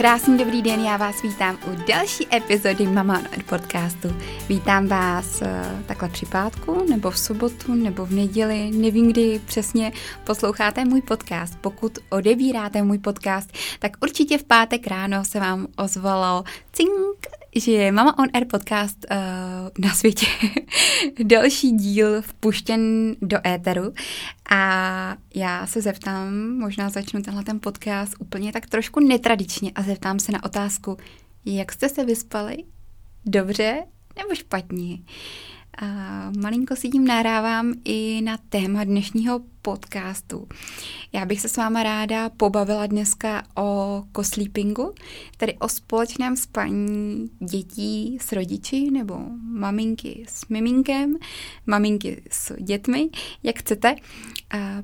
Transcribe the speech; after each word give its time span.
Krásný 0.00 0.38
dobrý 0.38 0.62
den, 0.62 0.80
já 0.80 0.96
vás 0.96 1.22
vítám 1.22 1.58
u 1.66 1.84
další 1.88 2.34
epizody 2.36 2.86
Mama 2.86 3.16
Air 3.16 3.42
podcastu. 3.48 4.08
Vítám 4.48 4.86
vás 4.86 5.42
uh, 5.42 5.82
takhle 5.86 6.08
při 6.08 6.26
pátku, 6.26 6.86
nebo 6.90 7.10
v 7.10 7.18
sobotu, 7.18 7.74
nebo 7.74 8.06
v 8.06 8.10
neděli, 8.10 8.70
nevím 8.70 9.12
kdy 9.12 9.40
přesně 9.46 9.92
posloucháte 10.24 10.84
můj 10.84 11.02
podcast. 11.02 11.58
Pokud 11.60 11.98
odebíráte 12.08 12.82
můj 12.82 12.98
podcast, 12.98 13.52
tak 13.78 13.92
určitě 14.02 14.38
v 14.38 14.44
pátek 14.44 14.86
ráno 14.86 15.24
se 15.24 15.40
vám 15.40 15.66
ozvalo 15.76 16.44
cink 16.72 17.39
že 17.56 17.92
Mama 17.92 18.18
on 18.18 18.28
Air 18.34 18.46
podcast 18.46 19.06
uh, 19.10 19.16
na 19.78 19.94
světě 19.94 20.26
další 21.24 21.70
díl 21.70 22.22
vpuštěn 22.22 23.14
do 23.22 23.38
éteru 23.46 23.92
a 24.50 25.16
já 25.34 25.66
se 25.66 25.80
zeptám, 25.80 26.50
možná 26.50 26.88
začnu 26.88 27.22
tenhle 27.22 27.44
ten 27.44 27.60
podcast 27.60 28.14
úplně 28.18 28.52
tak 28.52 28.66
trošku 28.66 29.00
netradičně 29.00 29.70
a 29.74 29.82
zeptám 29.82 30.18
se 30.18 30.32
na 30.32 30.44
otázku, 30.44 30.96
jak 31.44 31.72
jste 31.72 31.88
se 31.88 32.04
vyspali? 32.04 32.56
Dobře 33.26 33.84
nebo 34.16 34.34
špatně? 34.34 34.98
A 35.82 35.86
malinko 36.42 36.76
si 36.76 36.88
tím 36.88 37.04
nahrávám 37.04 37.74
i 37.84 38.20
na 38.24 38.36
téma 38.48 38.84
dnešního 38.84 39.40
podcastu. 39.62 40.48
Já 41.12 41.24
bych 41.24 41.40
se 41.40 41.48
s 41.48 41.56
váma 41.56 41.82
ráda 41.82 42.28
pobavila 42.28 42.86
dneska 42.86 43.42
o 43.56 44.02
kosleepingu, 44.12 44.94
tedy 45.36 45.54
o 45.58 45.68
společném 45.68 46.36
spaní 46.36 47.30
dětí 47.50 48.18
s 48.20 48.32
rodiči 48.32 48.90
nebo 48.90 49.18
maminky 49.42 50.24
s 50.28 50.48
miminkem, 50.48 51.16
maminky 51.66 52.22
s 52.30 52.56
dětmi, 52.60 53.10
jak 53.42 53.58
chcete. 53.58 53.94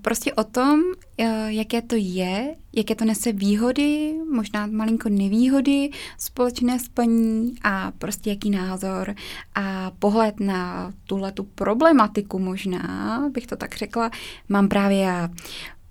Prostě 0.03 0.33
o 0.35 0.45
tom, 0.45 0.81
e, 1.19 1.53
jaké 1.53 1.83
to 1.83 1.95
je, 1.99 2.55
jaké 2.73 2.95
to 2.95 3.05
nese 3.05 3.33
výhody, 3.33 4.15
možná 4.33 4.67
malinko 4.67 5.09
nevýhody, 5.09 5.91
společné 6.19 6.79
spaní 6.79 7.55
a 7.63 7.93
prostě 7.99 8.31
jaký 8.31 8.51
názor 8.51 9.15
a 9.55 9.93
pohled 9.99 10.41
na 10.41 10.93
tuhle 11.07 11.33
tu 11.33 11.45
problematiku 11.45 12.39
možná, 12.39 13.25
bych 13.33 13.47
to 13.47 13.57
tak 13.57 13.77
řekla, 13.77 14.11
mám 14.49 14.67
mám 14.67 14.69
právě 14.69 14.99
já. 14.99 15.29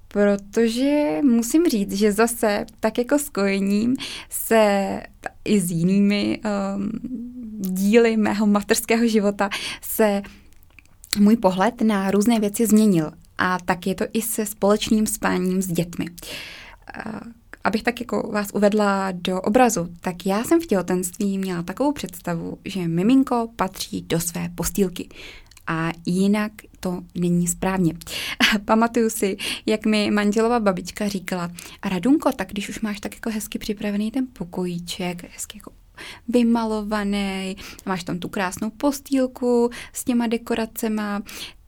Protože 0.08 1.20
musím 1.24 1.66
říct, 1.66 1.94
že 1.94 2.12
zase 2.12 2.66
tak 2.80 2.98
jako 2.98 3.20
s 3.20 3.30
kojením 3.30 3.96
se 4.30 5.02
i 5.46 5.60
s 5.60 5.72
jinými 5.72 6.40
um, 6.40 6.92
díly 7.60 8.18
mého 8.18 8.48
materského 8.48 9.08
života 9.08 9.50
se 9.82 10.22
můj 11.20 11.38
pohled 11.38 11.82
na 11.82 12.12
různé 12.12 12.40
věci 12.40 12.66
změnil. 12.66 13.12
A 13.38 13.58
tak 13.66 13.88
je 13.88 13.96
to 13.96 14.06
i 14.14 14.22
se 14.22 14.46
společným 14.46 15.08
spáním 15.08 15.62
s 15.62 15.68
dětmi. 15.68 16.06
Abych 17.64 17.84
tak 17.84 18.00
jako 18.00 18.30
vás 18.34 18.48
uvedla 18.54 19.12
do 19.12 19.42
obrazu, 19.42 19.90
tak 20.02 20.26
já 20.26 20.44
jsem 20.44 20.62
v 20.62 20.66
těhotenství 20.66 21.38
měla 21.38 21.64
takovou 21.64 21.92
představu, 21.92 22.58
že 22.66 22.88
miminko 22.88 23.50
patří 23.56 24.02
do 24.02 24.20
své 24.20 24.50
postýlky 24.56 25.10
a 25.68 25.92
jinak 26.06 26.52
to 26.80 27.02
není 27.16 27.48
správně. 27.48 27.94
Pamatuju 28.66 29.10
si, 29.10 29.38
jak 29.66 29.86
mi 29.86 30.12
manželova 30.12 30.60
babička 30.60 31.08
říkala, 31.08 31.52
Radunko, 31.86 32.32
tak 32.32 32.50
když 32.50 32.70
už 32.70 32.80
máš 32.80 33.00
tak 33.00 33.14
jako 33.16 33.30
hezky 33.30 33.60
připravený 33.60 34.12
ten 34.12 34.28
pokojíček, 34.34 35.34
hezky 35.34 35.58
jako 35.58 35.72
vymalovaný, 36.28 37.58
máš 37.86 38.04
tam 38.04 38.20
tu 38.20 38.30
krásnou 38.30 38.70
postýlku 38.70 39.70
s 39.94 40.04
těma 40.04 40.28
dekoracema, 40.28 41.22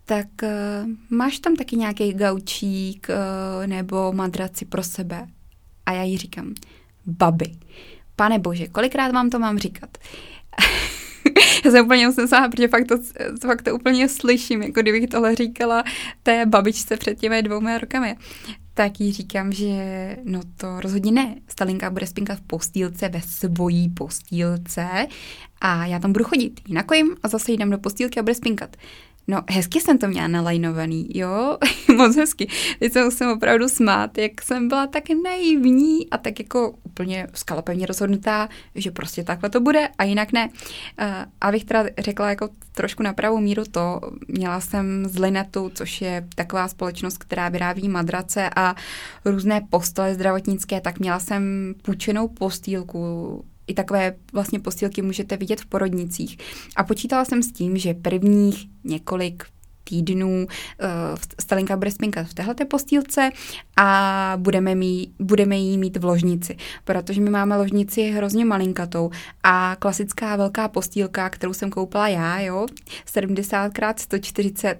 tak 0.08 0.28
uh, 0.44 0.90
máš 1.10 1.40
tam 1.40 1.56
taky 1.56 1.76
nějaký 1.76 2.14
gaučík 2.14 3.08
uh, 3.10 3.68
nebo 3.68 4.14
madraci 4.14 4.66
pro 4.66 4.84
sebe. 4.84 5.28
A 5.86 5.92
já 5.92 6.04
jí 6.04 6.18
říkám, 6.18 6.54
babi, 7.06 7.56
pane 8.16 8.40
bože, 8.40 8.68
kolikrát 8.68 9.12
vám 9.12 9.30
to 9.30 9.40
mám 9.40 9.58
říkat? 9.58 9.98
já 11.66 11.72
jsem 11.72 11.86
úplně 11.86 12.10
usnesla, 12.10 12.50
protože 12.50 12.68
fakt 12.68 12.88
to, 12.88 12.96
fakt 13.42 13.62
to 13.62 13.76
úplně 13.76 14.10
slyším, 14.10 14.62
jako 14.62 14.82
kdybych 14.82 15.08
tohle 15.08 15.36
říkala 15.36 15.84
té 16.24 16.46
babičce 16.46 16.98
před 16.98 17.20
těmi 17.20 17.44
dvouma 17.44 17.78
rokami. 17.78 18.16
Tak 18.74 19.00
jí 19.00 19.14
říkám, 19.14 19.52
že 19.52 19.76
no 20.24 20.42
to 20.58 20.82
rozhodně 20.82 21.12
ne. 21.12 21.36
Stalinka 21.48 21.90
bude 21.90 22.08
spinkat 22.08 22.40
v 22.40 22.42
postýlce 22.42 23.10
ve 23.10 23.22
svojí 23.22 23.90
postýlce 23.90 25.08
a 25.62 25.86
já 25.86 26.00
tam 26.00 26.14
budu 26.14 26.26
chodit. 26.26 26.62
Ji 26.68 26.74
nakojím 26.74 27.16
a 27.24 27.28
zase 27.28 27.52
jdem 27.52 27.70
do 27.70 27.78
postýlky 27.78 28.20
a 28.20 28.24
bude 28.24 28.36
spinkat. 28.36 28.78
No, 29.30 29.42
hezky 29.50 29.82
jsem 29.82 29.98
to 29.98 30.08
měla 30.08 30.28
nalajnovaný, 30.28 31.08
jo, 31.14 31.58
moc 31.98 32.16
hezky. 32.16 32.48
Teď 32.80 32.94
jsem 32.94 33.06
musím 33.06 33.28
opravdu 33.28 33.70
smát, 33.70 34.18
jak 34.18 34.42
jsem 34.42 34.68
byla 34.68 34.88
tak 34.88 35.04
naivní 35.24 36.10
a 36.10 36.18
tak 36.18 36.40
jako 36.40 36.74
úplně 36.84 37.28
skalopevně 37.34 37.86
rozhodnutá, 37.86 38.50
že 38.76 38.92
prostě 38.92 39.24
takhle 39.24 39.50
to 39.50 39.60
bude 39.60 39.90
a 39.98 40.04
jinak 40.04 40.32
ne. 40.32 40.48
Uh, 40.48 41.06
abych 41.42 41.66
teda 41.66 41.84
řekla 41.98 42.30
jako 42.30 42.50
trošku 42.72 43.04
na 43.04 43.14
pravou 43.14 43.40
míru 43.40 43.64
to, 43.72 44.02
měla 44.28 44.62
jsem 44.62 45.06
z 45.06 45.20
Linetu, 45.20 45.72
což 45.74 46.02
je 46.02 46.28
taková 46.36 46.68
společnost, 46.68 47.18
která 47.18 47.50
vyrábí 47.50 47.90
madrace 47.90 48.50
a 48.56 48.76
různé 49.26 49.62
postele 49.70 50.14
zdravotnické, 50.14 50.82
tak 50.82 51.00
měla 51.00 51.20
jsem 51.20 51.74
půjčenou 51.82 52.28
postýlku 52.28 53.44
i 53.68 53.74
takové 53.74 54.16
vlastně 54.34 54.60
postýlky 54.60 55.02
můžete 55.02 55.38
vidět 55.38 55.62
v 55.62 55.66
porodnicích. 55.66 56.38
A 56.76 56.84
počítala 56.84 57.26
jsem 57.26 57.44
s 57.44 57.52
tím, 57.52 57.78
že 57.78 57.94
prvních 57.94 58.68
několik 58.84 59.44
týdnů 59.90 60.48
uh, 60.48 60.48
Stalinka 61.42 61.78
bude 61.78 61.92
spinkat 61.92 62.28
v 62.28 62.34
téhleté 62.34 62.66
postýlce 62.66 63.30
a 63.78 64.34
budeme, 64.38 64.76
mít, 64.76 65.14
budeme 65.20 65.58
jí 65.58 65.78
mít 65.78 65.98
v 65.98 66.06
ložnici, 66.06 66.58
protože 66.84 67.22
my 67.22 67.30
máme 67.30 67.58
ložnici 67.58 68.02
hrozně 68.02 68.46
malinkatou 68.46 69.12
a 69.44 69.76
klasická 69.80 70.36
velká 70.36 70.68
postýlka, 70.68 71.30
kterou 71.30 71.54
jsem 71.54 71.70
koupila 71.70 72.08
já, 72.08 72.40
jo, 72.40 72.66
70 73.06 73.72
x 73.78 74.04
140 74.04 74.78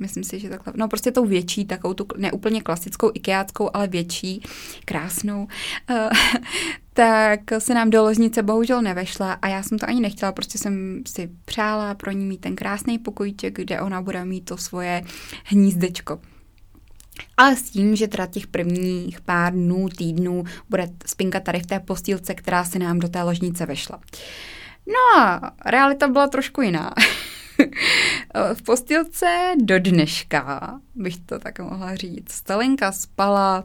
myslím 0.00 0.24
si, 0.24 0.40
že 0.40 0.48
takhle, 0.48 0.72
no 0.76 0.88
prostě 0.88 1.12
tou 1.12 1.26
větší, 1.26 1.64
takovou 1.64 1.94
tu 1.94 2.06
neúplně 2.16 2.62
klasickou 2.62 3.10
ikeáckou, 3.14 3.70
ale 3.74 3.86
větší, 3.86 4.42
krásnou, 4.84 5.48
uh, 5.90 5.96
tak 6.92 7.40
se 7.58 7.74
nám 7.74 7.90
do 7.90 8.02
ložnice 8.02 8.42
bohužel 8.42 8.82
nevešla 8.82 9.32
a 9.32 9.48
já 9.48 9.62
jsem 9.62 9.78
to 9.78 9.88
ani 9.88 10.00
nechtěla, 10.00 10.32
prostě 10.32 10.58
jsem 10.58 11.02
si 11.08 11.30
přála 11.44 11.94
pro 11.94 12.10
ní 12.10 12.26
mít 12.26 12.40
ten 12.40 12.56
krásný 12.56 12.98
pokojíček, 12.98 13.56
kde 13.56 13.80
ona 13.80 14.02
bude 14.02 14.24
mít 14.24 14.44
to 14.44 14.56
svoje 14.56 15.04
hnízdečko. 15.44 16.20
Ale 17.36 17.56
s 17.56 17.62
tím, 17.62 17.96
že 17.96 18.08
teda 18.08 18.26
těch 18.26 18.46
prvních 18.46 19.20
pár 19.20 19.52
dnů, 19.52 19.88
týdnů 19.88 20.44
bude 20.70 20.88
spinka 21.06 21.40
tady 21.40 21.60
v 21.60 21.66
té 21.66 21.80
postýlce, 21.80 22.34
která 22.34 22.64
se 22.64 22.78
nám 22.78 22.98
do 22.98 23.08
té 23.08 23.22
ložnice 23.22 23.66
vešla. 23.66 24.00
No 24.86 25.22
a 25.22 25.52
realita 25.66 26.08
byla 26.08 26.28
trošku 26.28 26.62
jiná. 26.62 26.94
v 28.54 28.62
postýlce 28.62 29.54
do 29.62 29.78
dneška, 29.78 30.80
bych 30.94 31.20
to 31.20 31.38
tak 31.38 31.58
mohla 31.58 31.94
říct. 31.94 32.32
Stalinka 32.32 32.92
spala 32.92 33.64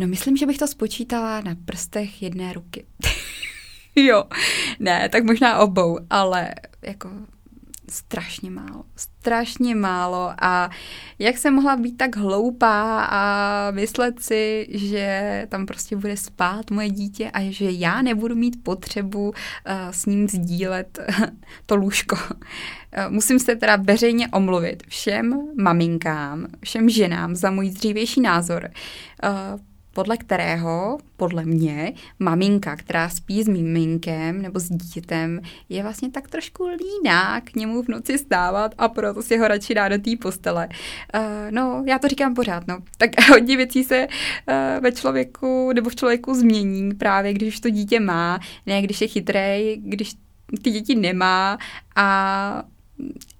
No 0.00 0.06
myslím, 0.06 0.36
že 0.36 0.46
bych 0.46 0.58
to 0.58 0.66
spočítala 0.66 1.40
na 1.40 1.54
prstech 1.64 2.22
jedné 2.22 2.52
ruky. 2.52 2.86
jo, 3.96 4.24
ne, 4.78 5.08
tak 5.08 5.24
možná 5.24 5.58
obou, 5.58 5.98
ale 6.10 6.54
jako 6.82 7.10
strašně 7.90 8.50
málo, 8.50 8.84
strašně 8.96 9.74
málo 9.74 10.32
a 10.40 10.70
jak 11.18 11.38
jsem 11.38 11.54
mohla 11.54 11.76
být 11.76 11.96
tak 11.96 12.16
hloupá 12.16 13.04
a 13.04 13.70
myslet 13.70 14.22
si, 14.22 14.66
že 14.70 15.46
tam 15.48 15.66
prostě 15.66 15.96
bude 15.96 16.16
spát 16.16 16.70
moje 16.70 16.90
dítě 16.90 17.30
a 17.30 17.50
že 17.50 17.70
já 17.70 18.02
nebudu 18.02 18.34
mít 18.34 18.62
potřebu 18.62 19.28
uh, 19.28 19.34
s 19.90 20.06
ním 20.06 20.28
sdílet 20.28 20.98
to 21.66 21.76
lůžko. 21.76 22.16
Uh, 22.16 22.40
musím 23.08 23.38
se 23.38 23.56
teda 23.56 23.76
veřejně 23.76 24.28
omluvit 24.28 24.82
všem 24.88 25.48
maminkám, 25.62 26.46
všem 26.62 26.88
ženám 26.88 27.36
za 27.36 27.50
můj 27.50 27.70
dřívější 27.70 28.20
názor. 28.20 28.70
Uh, 29.24 29.60
podle 29.92 30.16
kterého, 30.16 30.98
podle 31.16 31.44
mě, 31.44 31.92
maminka, 32.18 32.76
která 32.76 33.08
spí 33.08 33.42
s 33.42 33.48
miminkem 33.48 34.42
nebo 34.42 34.60
s 34.60 34.68
dítětem, 34.68 35.40
je 35.68 35.82
vlastně 35.82 36.10
tak 36.10 36.28
trošku 36.28 36.66
líná 36.66 37.40
k 37.40 37.54
němu 37.54 37.82
v 37.82 37.88
noci 37.88 38.18
stávat 38.18 38.74
a 38.78 38.88
proto 38.88 39.22
si 39.22 39.38
ho 39.38 39.48
radši 39.48 39.74
dá 39.74 39.88
do 39.88 39.98
té 39.98 40.10
postele. 40.20 40.68
Uh, 41.14 41.22
no, 41.50 41.84
já 41.86 41.98
to 41.98 42.08
říkám 42.08 42.34
pořád, 42.34 42.66
no. 42.66 42.78
Tak 42.98 43.10
hodně 43.30 43.56
věcí 43.56 43.84
se 43.84 44.06
uh, 44.06 44.82
ve 44.82 44.92
člověku 44.92 45.72
nebo 45.72 45.90
v 45.90 45.96
člověku 45.96 46.34
změní 46.34 46.94
právě, 46.94 47.32
když 47.32 47.60
to 47.60 47.70
dítě 47.70 48.00
má, 48.00 48.40
ne 48.66 48.82
když 48.82 49.00
je 49.00 49.08
chytrý, 49.08 49.76
když 49.76 50.14
ty 50.62 50.70
děti 50.70 50.94
nemá 50.94 51.58
a 51.96 52.62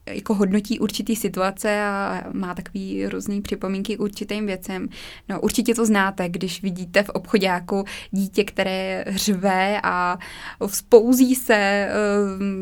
jako 0.07 0.35
hodnotí 0.35 0.79
určitý 0.79 1.17
situace 1.17 1.83
a 1.83 2.25
má 2.33 2.55
takový 2.55 3.07
různý 3.07 3.41
připomínky 3.41 3.97
k 3.97 4.01
určitým 4.01 4.47
věcem. 4.47 4.89
No 5.29 5.41
určitě 5.41 5.75
to 5.75 5.87
znáte, 5.87 6.29
když 6.29 6.63
vidíte 6.63 7.03
v 7.03 7.09
obchodáku 7.09 7.85
dítě, 8.11 8.45
které 8.45 9.05
řve 9.09 9.81
a 9.83 10.19
vzpouzí 10.67 11.35
se, 11.35 11.55
eh, 11.55 11.91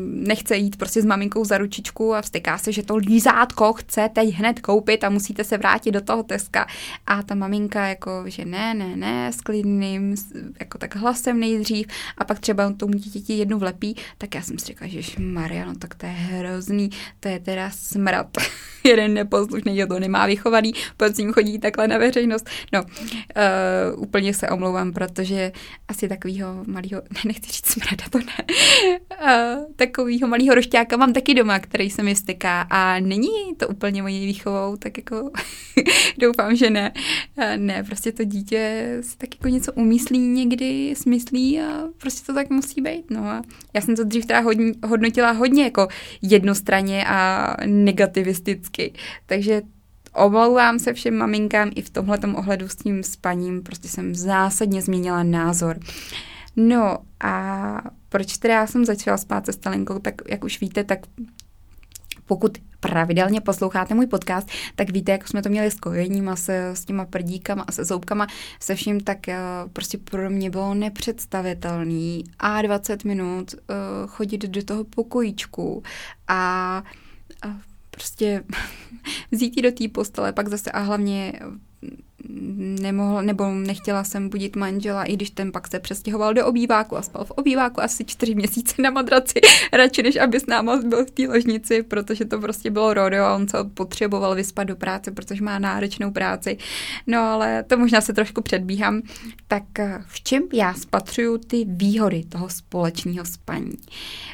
nechce 0.05 0.57
jít 0.57 0.75
prostě 0.75 1.01
s 1.01 1.05
maminkou 1.05 1.45
za 1.45 1.57
ručičku 1.57 2.13
a 2.13 2.21
vstyká 2.21 2.57
se, 2.57 2.71
že 2.71 2.83
to 2.83 2.95
lízátko 2.95 3.73
chce 3.73 4.09
teď 4.13 4.29
hned 4.29 4.59
koupit 4.59 5.03
a 5.03 5.09
musíte 5.09 5.43
se 5.43 5.57
vrátit 5.57 5.91
do 5.91 6.01
toho 6.01 6.23
Teska. 6.23 6.67
A 7.05 7.23
ta 7.23 7.35
maminka 7.35 7.87
jako, 7.87 8.23
že 8.25 8.45
ne, 8.45 8.73
ne, 8.73 8.95
ne, 8.95 9.33
s 9.33 9.41
klidným, 9.41 10.15
jako 10.59 10.77
tak 10.77 10.95
hlasem 10.95 11.39
nejdřív 11.39 11.87
a 12.17 12.25
pak 12.25 12.39
třeba 12.39 12.73
tomu 12.73 12.93
dítěti 12.93 13.33
jednu 13.33 13.59
vlepí, 13.59 13.95
tak 14.17 14.35
já 14.35 14.41
jsem 14.41 14.59
si 14.59 14.65
říkala, 14.65 14.91
že 14.91 15.11
Maria, 15.19 15.65
no 15.65 15.75
tak 15.75 15.95
to 15.95 16.05
je 16.05 16.11
hrozný, 16.11 16.89
to 17.19 17.28
je 17.29 17.39
teda 17.39 17.69
smrad. 17.69 18.27
Jeden 18.83 19.13
neposlušný, 19.13 19.77
je 19.77 19.87
to 19.87 19.99
nemá 19.99 20.25
vychovaný, 20.25 20.73
s 21.13 21.17
ním 21.17 21.33
chodí 21.33 21.59
takhle 21.59 21.87
na 21.87 21.97
veřejnost. 21.97 22.49
No, 22.73 22.83
uh, 22.83 24.03
úplně 24.03 24.33
se 24.33 24.49
omlouvám, 24.49 24.93
protože 24.93 25.51
asi 25.87 26.07
takového 26.07 26.63
malého, 26.67 27.01
ne, 27.13 27.21
nechci 27.25 27.51
říct 27.51 27.67
smrada, 27.67 28.03
to 28.09 28.17
ne, 28.17 28.45
uh, 29.23 29.73
takového 29.75 30.27
malého 30.27 30.55
rošťáka 30.55 30.97
mám 30.97 31.13
taky 31.13 31.33
doma, 31.33 31.59
který 31.59 31.89
se 31.89 32.03
mi 32.03 32.15
styká 32.15 32.61
a 32.61 32.99
není 32.99 33.55
to 33.57 33.67
úplně 33.67 34.01
mojí 34.01 34.25
výchovou, 34.25 34.75
tak 34.75 34.97
jako 34.97 35.31
doufám, 36.17 36.55
že 36.55 36.69
ne. 36.69 36.93
Uh, 37.37 37.43
ne, 37.57 37.83
prostě 37.83 38.11
to 38.11 38.23
dítě 38.23 38.97
si 39.01 39.17
tak 39.17 39.35
jako 39.35 39.47
něco 39.47 39.73
umyslí 39.73 40.19
někdy, 40.19 40.93
smyslí 40.97 41.61
a 41.61 41.83
prostě 41.97 42.25
to 42.25 42.33
tak 42.33 42.49
musí 42.49 42.81
být. 42.81 43.11
No 43.11 43.23
a 43.23 43.41
já 43.73 43.81
jsem 43.81 43.95
to 43.95 44.03
dřív 44.03 44.25
teda 44.25 44.39
hodně, 44.39 44.73
hodnotila 44.87 45.31
hodně 45.31 45.63
jako 45.63 45.87
jednostranně 46.21 47.05
a 47.05 47.18
negativisticky. 47.65 48.93
Takže 49.25 49.61
omlouvám 50.15 50.79
se 50.79 50.93
všem 50.93 51.17
maminkám 51.17 51.71
i 51.75 51.81
v 51.81 51.89
tomhle 51.89 52.17
ohledu 52.35 52.67
s 52.67 52.75
tím 52.75 53.03
spaním, 53.03 53.63
prostě 53.63 53.87
jsem 53.87 54.15
zásadně 54.15 54.81
změnila 54.81 55.23
názor. 55.23 55.79
No 56.55 56.97
a 57.23 57.81
proč 58.09 58.37
teda 58.37 58.53
já 58.53 58.67
jsem 58.67 58.85
začala 58.85 59.17
spát 59.17 59.45
se 59.45 59.53
Stalenkou, 59.53 59.99
tak 59.99 60.15
jak 60.27 60.43
už 60.43 60.61
víte, 60.61 60.83
tak 60.83 60.99
pokud 62.25 62.57
pravidelně 62.79 63.41
posloucháte 63.41 63.95
můj 63.95 64.07
podcast, 64.07 64.49
tak 64.75 64.89
víte, 64.89 65.11
jak 65.11 65.27
jsme 65.27 65.41
to 65.41 65.49
měli 65.49 65.71
s 65.71 65.79
kojením 65.79 66.29
a 66.29 66.35
se, 66.35 66.69
s 66.69 66.85
těma 66.85 67.05
prdíkama 67.05 67.63
a 67.67 67.71
se 67.71 67.85
zoubkama, 67.85 68.27
se 68.59 68.75
vším, 68.75 68.99
tak 68.99 69.17
uh, 69.27 69.71
prostě 69.73 69.97
pro 69.97 70.29
mě 70.29 70.49
bylo 70.49 70.73
nepředstavitelný 70.73 72.23
a 72.39 72.61
20 72.61 73.03
minut 73.03 73.53
uh, 73.53 74.07
chodit 74.07 74.41
do 74.41 74.63
toho 74.63 74.83
pokojíčku 74.83 75.83
a, 76.27 76.83
a 77.41 77.61
prostě 77.91 78.43
vzít 79.31 79.61
do 79.61 79.71
té 79.71 79.87
postele, 79.87 80.33
pak 80.33 80.47
zase 80.47 80.71
a 80.71 80.79
hlavně 80.79 81.39
nemohla, 82.81 83.21
nebo 83.21 83.51
nechtěla 83.51 84.03
jsem 84.03 84.29
budit 84.29 84.55
manžela, 84.55 85.03
i 85.03 85.13
když 85.13 85.29
ten 85.29 85.51
pak 85.51 85.67
se 85.67 85.79
přestěhoval 85.79 86.33
do 86.33 86.45
obýváku 86.45 86.97
a 86.97 87.01
spal 87.01 87.25
v 87.25 87.31
obýváku 87.31 87.81
asi 87.81 88.05
čtyři 88.05 88.35
měsíce 88.35 88.81
na 88.81 88.89
madraci, 88.89 89.39
radši 89.73 90.03
než 90.03 90.15
aby 90.15 90.39
s 90.39 90.45
náma 90.45 90.77
byl 90.77 91.05
v 91.05 91.11
té 91.11 91.27
ložnici, 91.27 91.83
protože 91.83 92.25
to 92.25 92.39
prostě 92.39 92.71
bylo 92.71 92.93
rodeo 92.93 93.25
a 93.25 93.35
on 93.35 93.47
se 93.47 93.57
potřeboval 93.73 94.35
vyspat 94.35 94.67
do 94.67 94.75
práce, 94.75 95.11
protože 95.11 95.43
má 95.43 95.59
náročnou 95.59 96.11
práci. 96.11 96.57
No 97.07 97.19
ale 97.19 97.63
to 97.63 97.77
možná 97.77 98.01
se 98.01 98.13
trošku 98.13 98.41
předbíhám. 98.41 99.01
Tak 99.47 99.79
eh, 99.79 100.03
v 100.07 100.21
čem 100.21 100.43
já 100.53 100.73
spatřuju 100.73 101.37
ty 101.37 101.65
výhody 101.67 102.23
toho 102.29 102.49
společného 102.49 103.25
spaní? 103.25 103.73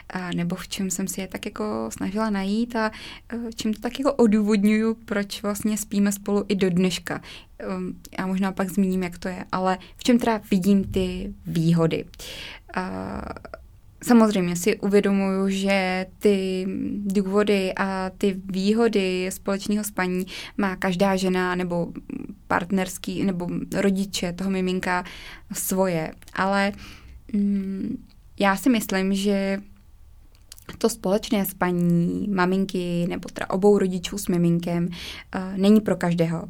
A 0.09 0.31
nebo 0.31 0.55
v 0.55 0.67
čem 0.67 0.91
jsem 0.91 1.07
si 1.07 1.21
je 1.21 1.27
tak 1.27 1.45
jako 1.45 1.89
snažila 1.89 2.29
najít 2.29 2.75
a 2.75 2.91
eh, 3.33 3.37
čím 3.55 3.73
to 3.73 3.81
tak 3.81 3.99
jako 3.99 4.13
odůvodňuju, 4.13 4.97
proč 5.05 5.41
vlastně 5.41 5.77
spíme 5.77 6.11
spolu 6.11 6.45
i 6.47 6.55
do 6.55 6.69
dneška. 6.69 7.21
Ehm, 7.59 7.93
já 8.19 8.27
možná 8.27 8.51
pak 8.51 8.69
zmíním, 8.69 9.03
jak 9.03 9.17
to 9.17 9.27
je, 9.27 9.45
ale 9.51 9.77
v 9.97 10.03
čem 10.03 10.19
teda 10.19 10.41
vidím 10.51 10.83
ty 10.83 11.33
výhody. 11.47 12.05
Samozřejmě 14.03 14.55
si 14.55 14.77
uvědomuju, 14.77 15.49
že 15.49 16.05
ty 16.19 16.65
důvody 17.05 17.73
a 17.73 18.11
ty 18.17 18.41
výhody 18.45 19.29
společného 19.31 19.83
spaní 19.83 20.25
má 20.57 20.75
každá 20.75 21.15
žena 21.15 21.55
nebo 21.55 21.93
partnerský 22.47 23.23
nebo 23.23 23.47
rodiče 23.75 24.33
toho 24.33 24.49
miminka 24.49 25.03
svoje, 25.53 26.11
ale 26.33 26.71
mm, 27.33 28.03
já 28.39 28.55
si 28.55 28.69
myslím, 28.69 29.13
že 29.13 29.61
to 30.77 30.89
společné 30.89 31.45
spaní 31.45 32.27
maminky 32.27 33.05
nebo 33.09 33.29
teda 33.29 33.49
obou 33.49 33.77
rodičů 33.77 34.17
s 34.17 34.27
miminkem 34.27 34.85
uh, 34.85 35.57
není 35.57 35.81
pro 35.81 35.95
každého. 35.95 36.49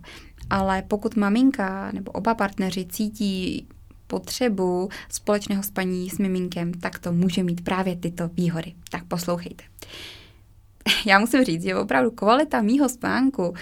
Ale 0.50 0.82
pokud 0.82 1.16
maminka 1.16 1.92
nebo 1.92 2.12
oba 2.12 2.36
partneři 2.36 2.86
cítí 2.86 3.68
potřebu 4.08 4.90
společného 5.10 5.64
spaní 5.64 6.10
s 6.10 6.18
miminkem, 6.18 6.74
tak 6.74 7.00
to 7.00 7.12
může 7.12 7.44
mít 7.44 7.64
právě 7.64 7.96
tyto 7.96 8.28
výhody. 8.28 8.74
Tak 8.92 9.04
poslouchejte. 9.06 9.64
Já 11.06 11.20
musím 11.20 11.44
říct, 11.44 11.64
že 11.64 11.76
opravdu 11.76 12.12
kvalita 12.12 12.62
mýho 12.62 12.90
spánku 12.90 13.54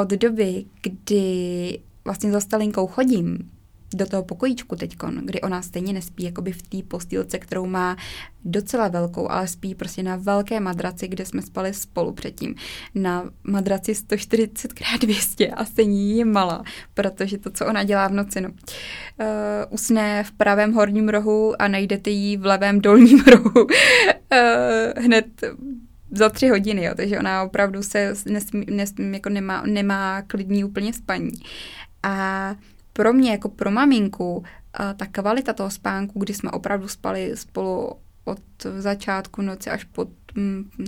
od 0.00 0.08
doby, 0.08 0.64
kdy 0.82 1.78
vlastně 2.04 2.32
za 2.32 2.40
Stalinkou 2.40 2.86
chodím, 2.86 3.50
do 3.94 4.06
toho 4.06 4.22
pokojíčku 4.22 4.76
teď, 4.76 4.96
kdy 5.24 5.40
ona 5.40 5.62
stejně 5.62 5.92
nespí 5.92 6.22
jakoby 6.24 6.52
v 6.52 6.62
té 6.62 6.78
postýlce, 6.88 7.38
kterou 7.38 7.66
má 7.66 7.96
docela 8.44 8.88
velkou, 8.88 9.30
ale 9.30 9.48
spí 9.48 9.74
prostě 9.74 10.02
na 10.02 10.16
velké 10.16 10.60
madraci, 10.60 11.08
kde 11.08 11.26
jsme 11.26 11.42
spali 11.42 11.74
spolu 11.74 12.12
předtím. 12.12 12.54
Na 12.94 13.30
madraci 13.44 13.92
140x200 13.92 15.52
a 15.56 15.64
stejně 15.64 16.14
je 16.14 16.24
malá, 16.24 16.64
protože 16.94 17.38
to, 17.38 17.50
co 17.50 17.66
ona 17.66 17.84
dělá 17.84 18.08
v 18.08 18.12
noci, 18.12 18.40
no. 18.40 18.48
Uh, 18.48 19.26
usne 19.70 20.24
v 20.24 20.32
pravém 20.32 20.72
horním 20.72 21.08
rohu 21.08 21.62
a 21.62 21.68
najdete 21.68 22.10
ji 22.10 22.36
v 22.36 22.46
levém 22.46 22.80
dolním 22.80 23.20
rohu. 23.26 23.64
Uh, 23.64 25.04
hned 25.04 25.26
za 26.10 26.28
tři 26.28 26.48
hodiny, 26.48 26.84
jo, 26.84 26.92
takže 26.96 27.18
ona 27.18 27.42
opravdu 27.42 27.82
se 27.82 28.14
nesmí, 28.26 28.66
nesmí, 28.70 29.12
jako 29.12 29.28
nemá, 29.28 29.62
nemá 29.66 30.22
klidní 30.22 30.64
úplně 30.64 30.92
spaní. 30.92 31.30
A 32.02 32.56
pro 33.00 33.12
mě, 33.12 33.30
jako 33.30 33.48
pro 33.48 33.70
maminku, 33.70 34.44
ta 34.96 35.06
kvalita 35.06 35.52
toho 35.52 35.70
spánku, 35.70 36.18
kdy 36.18 36.34
jsme 36.34 36.50
opravdu 36.50 36.88
spali 36.88 37.32
spolu 37.34 37.92
od 38.24 38.40
začátku 38.78 39.42
noci 39.42 39.70
až 39.70 39.84
po 39.84 40.06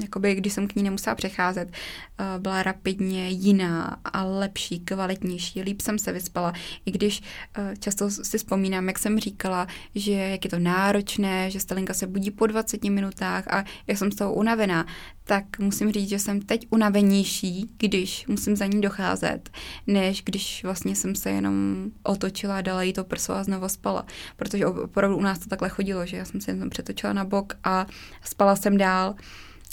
jakoby, 0.00 0.34
když 0.34 0.52
jsem 0.52 0.68
k 0.68 0.74
ní 0.74 0.82
nemusela 0.82 1.14
přecházet, 1.14 1.72
eh, 1.72 2.24
byla 2.38 2.62
rapidně 2.62 3.28
jiná 3.28 3.96
a 4.04 4.24
lepší, 4.24 4.80
kvalitnější, 4.80 5.62
líp 5.62 5.80
jsem 5.80 5.98
se 5.98 6.12
vyspala, 6.12 6.52
i 6.86 6.90
když 6.90 7.22
eh, 7.56 7.74
často 7.78 8.10
si 8.10 8.38
vzpomínám, 8.38 8.88
jak 8.88 8.98
jsem 8.98 9.18
říkala, 9.18 9.66
že 9.94 10.12
jak 10.12 10.44
je 10.44 10.50
to 10.50 10.58
náročné, 10.58 11.50
že 11.50 11.60
Stalinka 11.60 11.94
se 11.94 12.06
budí 12.06 12.30
po 12.30 12.46
20 12.46 12.84
minutách 12.84 13.48
a 13.48 13.64
jak 13.86 13.98
jsem 13.98 14.12
z 14.12 14.16
toho 14.16 14.34
unavená, 14.34 14.86
tak 15.24 15.58
musím 15.58 15.92
říct, 15.92 16.08
že 16.08 16.18
jsem 16.18 16.40
teď 16.40 16.66
unavenější, 16.70 17.70
když 17.76 18.26
musím 18.26 18.56
za 18.56 18.66
ní 18.66 18.80
docházet, 18.80 19.50
než 19.86 20.22
když 20.24 20.64
vlastně 20.64 20.96
jsem 20.96 21.14
se 21.14 21.30
jenom 21.30 21.86
otočila, 22.02 22.60
dala 22.60 22.82
jí 22.82 22.92
to 22.92 23.04
prso 23.04 23.32
a 23.32 23.44
znovu 23.44 23.68
spala. 23.68 24.06
Protože 24.36 24.66
opravdu 24.66 25.16
u 25.16 25.20
nás 25.20 25.38
to 25.38 25.48
takhle 25.48 25.68
chodilo, 25.68 26.06
že 26.06 26.16
já 26.16 26.24
jsem 26.24 26.40
se 26.40 26.50
jenom 26.50 26.70
přetočila 26.70 27.12
na 27.12 27.24
bok 27.24 27.56
a 27.64 27.86
spala 28.24 28.56
jsem 28.56 28.78
dál 28.78 29.14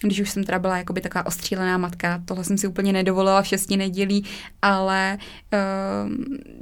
když 0.03 0.20
už 0.20 0.29
jsem 0.29 0.44
teda 0.44 0.60
byla 0.60 0.77
jakoby 0.77 1.01
taková 1.01 1.25
ostřílená 1.25 1.77
matka, 1.77 2.22
tohle 2.25 2.44
jsem 2.44 2.58
si 2.58 2.68
úplně 2.68 2.94
nedovolila 2.94 3.41
v 3.41 3.48
šesti 3.48 3.77
nedělí, 3.77 4.25
ale 4.62 5.18
uh, 5.53 6.12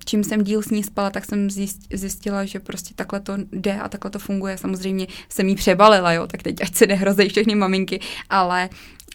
čím 0.06 0.24
jsem 0.24 0.44
díl 0.44 0.62
s 0.62 0.70
ní 0.70 0.84
spala, 0.84 1.10
tak 1.10 1.26
jsem 1.26 1.50
zjistila, 1.94 2.46
že 2.46 2.60
prostě 2.60 2.94
takhle 2.94 3.20
to 3.20 3.38
jde 3.52 3.80
a 3.80 3.90
takhle 3.90 4.12
to 4.12 4.20
funguje. 4.20 4.58
Samozřejmě 4.58 5.08
jsem 5.30 5.48
jí 5.48 5.56
přebalila, 5.56 6.14
jo, 6.14 6.28
tak 6.28 6.44
teď 6.44 6.56
ať 6.62 6.76
se 6.76 6.88
nehrozí 6.88 7.30
všechny 7.30 7.56
maminky, 7.56 8.00
ale 8.30 8.70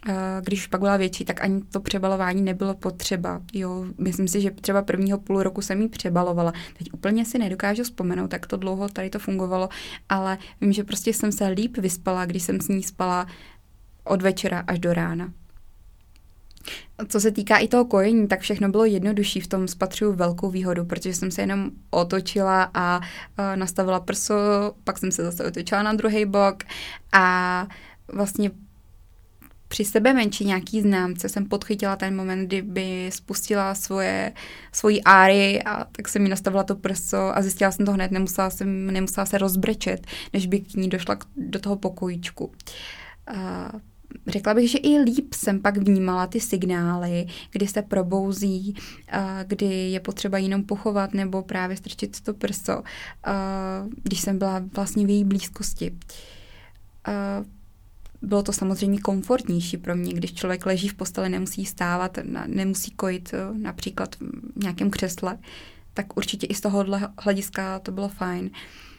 uh, 0.08 0.14
když 0.42 0.60
už 0.60 0.66
pak 0.66 0.80
byla 0.80 0.96
větší, 0.96 1.24
tak 1.24 1.44
ani 1.44 1.60
to 1.60 1.80
přebalování 1.80 2.42
nebylo 2.42 2.74
potřeba. 2.74 3.40
Jo, 3.52 3.84
myslím 3.98 4.28
si, 4.28 4.40
že 4.40 4.50
třeba 4.50 4.82
prvního 4.82 5.18
půl 5.18 5.42
roku 5.42 5.62
jsem 5.62 5.82
jí 5.82 5.88
přebalovala. 5.88 6.52
Teď 6.78 6.92
úplně 6.92 7.24
si 7.24 7.38
nedokážu 7.38 7.84
vzpomenout, 7.84 8.28
tak 8.28 8.46
to 8.46 8.56
dlouho 8.56 8.88
tady 8.88 9.10
to 9.10 9.18
fungovalo, 9.18 9.68
ale 10.08 10.38
vím, 10.60 10.72
že 10.72 10.84
prostě 10.84 11.12
jsem 11.12 11.32
se 11.32 11.46
líp 11.46 11.76
vyspala, 11.76 12.26
když 12.26 12.42
jsem 12.42 12.60
s 12.60 12.68
ní 12.68 12.82
spala 12.82 13.26
od 14.04 14.22
večera 14.22 14.64
až 14.66 14.78
do 14.78 14.92
rána. 14.92 15.32
Co 17.08 17.20
se 17.20 17.30
týká 17.30 17.56
i 17.56 17.68
toho 17.68 17.84
kojení, 17.84 18.28
tak 18.28 18.40
všechno 18.40 18.68
bylo 18.68 18.84
jednodušší. 18.84 19.40
V 19.40 19.46
tom 19.46 19.68
spatřuju 19.68 20.12
velkou 20.12 20.50
výhodu, 20.50 20.84
protože 20.84 21.14
jsem 21.14 21.30
se 21.30 21.42
jenom 21.42 21.70
otočila 21.90 22.70
a 22.74 22.98
uh, 22.98 23.56
nastavila 23.56 24.00
prso, 24.00 24.34
pak 24.84 24.98
jsem 24.98 25.12
se 25.12 25.24
zase 25.24 25.44
otočila 25.44 25.82
na 25.82 25.92
druhý 25.92 26.24
bok 26.24 26.64
a 27.12 27.66
vlastně 28.12 28.50
při 29.68 29.84
sebe 29.84 30.14
menší 30.14 30.44
nějaký 30.44 30.80
známce 30.80 31.28
jsem 31.28 31.46
podchytila 31.46 31.96
ten 31.96 32.16
moment, 32.16 32.46
kdy 32.46 32.62
by 32.62 33.10
spustila 33.12 33.74
svoje, 33.74 34.32
svoji 34.72 35.02
áry 35.02 35.62
a 35.62 35.84
tak 35.84 36.08
jsem 36.08 36.22
mi 36.22 36.28
nastavila 36.28 36.62
to 36.62 36.76
prso 36.76 37.36
a 37.36 37.42
zjistila 37.42 37.70
jsem 37.70 37.86
to 37.86 37.92
hned, 37.92 38.10
nemusela, 38.10 38.50
jsem, 38.50 38.86
nemusela 38.86 39.26
se 39.26 39.38
rozbrečet, 39.38 40.06
než 40.32 40.46
by 40.46 40.60
k 40.60 40.74
ní 40.74 40.88
došla 40.88 41.16
do 41.36 41.58
toho 41.58 41.76
pokojíčku. 41.76 42.44
Uh, 42.44 43.80
řekla 44.26 44.54
bych, 44.54 44.70
že 44.70 44.78
i 44.78 44.98
líp 44.98 45.34
jsem 45.34 45.60
pak 45.60 45.76
vnímala 45.76 46.26
ty 46.26 46.40
signály, 46.40 47.26
kdy 47.50 47.66
se 47.66 47.82
probouzí, 47.82 48.74
kdy 49.44 49.66
je 49.66 50.00
potřeba 50.00 50.38
jenom 50.38 50.64
pochovat 50.64 51.14
nebo 51.14 51.42
právě 51.42 51.76
strčit 51.76 52.20
to 52.20 52.34
prso, 52.34 52.82
když 54.02 54.20
jsem 54.20 54.38
byla 54.38 54.62
vlastně 54.74 55.06
v 55.06 55.10
její 55.10 55.24
blízkosti. 55.24 55.98
Bylo 58.22 58.42
to 58.42 58.52
samozřejmě 58.52 59.00
komfortnější 59.00 59.76
pro 59.76 59.96
mě, 59.96 60.12
když 60.12 60.34
člověk 60.34 60.66
leží 60.66 60.88
v 60.88 60.94
posteli, 60.94 61.28
nemusí 61.28 61.66
stávat, 61.66 62.18
nemusí 62.46 62.90
kojit 62.90 63.34
e, 63.34 63.58
například 63.58 64.16
v 64.56 64.62
nějakém 64.62 64.90
křesle, 64.90 65.38
tak 65.94 66.16
určitě 66.16 66.46
i 66.46 66.54
z 66.54 66.60
tohohle 66.60 67.08
hlediska 67.18 67.78
to 67.78 67.92
bylo 67.92 68.08
fajn. 68.08 68.50
Eh, 68.54 68.91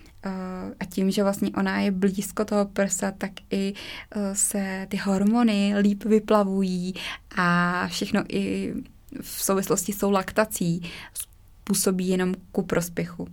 a 0.80 0.86
tím, 0.86 1.12
že 1.12 1.24
vlastně 1.24 1.50
ona 1.58 1.80
je 1.80 1.92
blízko 1.92 2.46
toho 2.46 2.66
prsa, 2.66 3.12
tak 3.12 3.32
i 3.52 3.74
eh, 4.12 4.36
se 4.36 4.88
ty 4.90 4.98
hormony 4.98 5.76
líp 5.80 6.04
vyplavují 6.04 6.94
a 7.38 7.88
všechno 7.88 8.24
i 8.30 8.74
v 9.22 9.44
souvislosti 9.44 9.94
s 9.94 10.08
laktací 10.08 10.92
působí 11.64 12.08
jenom 12.08 12.34
ku 12.52 12.62
prospěchu. 12.62 13.28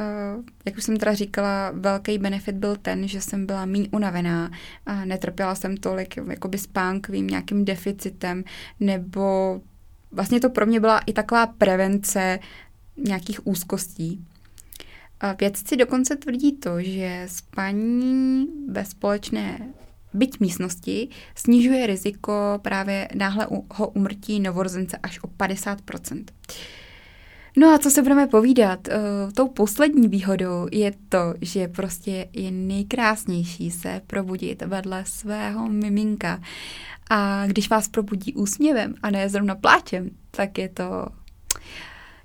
Uh, 0.00 0.44
jak 0.64 0.76
už 0.76 0.84
jsem 0.84 0.96
teda 0.96 1.14
říkala, 1.14 1.70
velký 1.74 2.18
benefit 2.18 2.56
byl 2.56 2.76
ten, 2.76 3.08
že 3.08 3.20
jsem 3.20 3.46
byla 3.46 3.66
méně 3.66 3.88
unavená 3.90 4.50
a 4.86 5.04
netrpěla 5.04 5.54
jsem 5.54 5.76
tolik 5.76 6.16
jakoby 6.16 6.58
spánkovým 6.58 7.26
nějakým 7.26 7.64
deficitem, 7.64 8.44
nebo 8.80 9.60
vlastně 10.12 10.40
to 10.40 10.50
pro 10.50 10.66
mě 10.66 10.80
byla 10.80 10.98
i 10.98 11.12
taková 11.12 11.46
prevence 11.46 12.38
nějakých 12.96 13.46
úzkostí. 13.46 14.24
Vědci 15.38 15.76
dokonce 15.76 16.16
tvrdí 16.16 16.52
to, 16.52 16.82
že 16.82 17.22
spaní 17.26 18.46
ve 18.68 18.84
společné 18.84 19.72
byť 20.14 20.40
místnosti 20.40 21.08
snižuje 21.34 21.86
riziko 21.86 22.60
právě 22.62 23.08
náhleho 23.14 23.64
umrtí 23.94 24.40
novorozence 24.40 24.96
až 25.02 25.22
o 25.22 25.26
50%. 25.26 26.24
No 27.58 27.68
a 27.68 27.78
co 27.78 27.90
se 27.90 28.02
budeme 28.02 28.26
povídat? 28.26 28.88
Uh, 28.88 29.32
tou 29.32 29.48
poslední 29.48 30.08
výhodou 30.08 30.66
je 30.72 30.92
to, 31.08 31.34
že 31.40 31.68
prostě 31.68 32.28
je 32.32 32.50
nejkrásnější 32.50 33.70
se 33.70 34.00
probudit 34.06 34.62
vedle 34.62 35.04
svého 35.06 35.68
miminka. 35.68 36.40
A 37.10 37.46
když 37.46 37.70
vás 37.70 37.88
probudí 37.88 38.34
úsměvem 38.34 38.94
a 39.02 39.10
ne 39.10 39.28
zrovna 39.28 39.54
pláčem, 39.54 40.10
tak 40.30 40.58
je 40.58 40.68
to... 40.68 41.06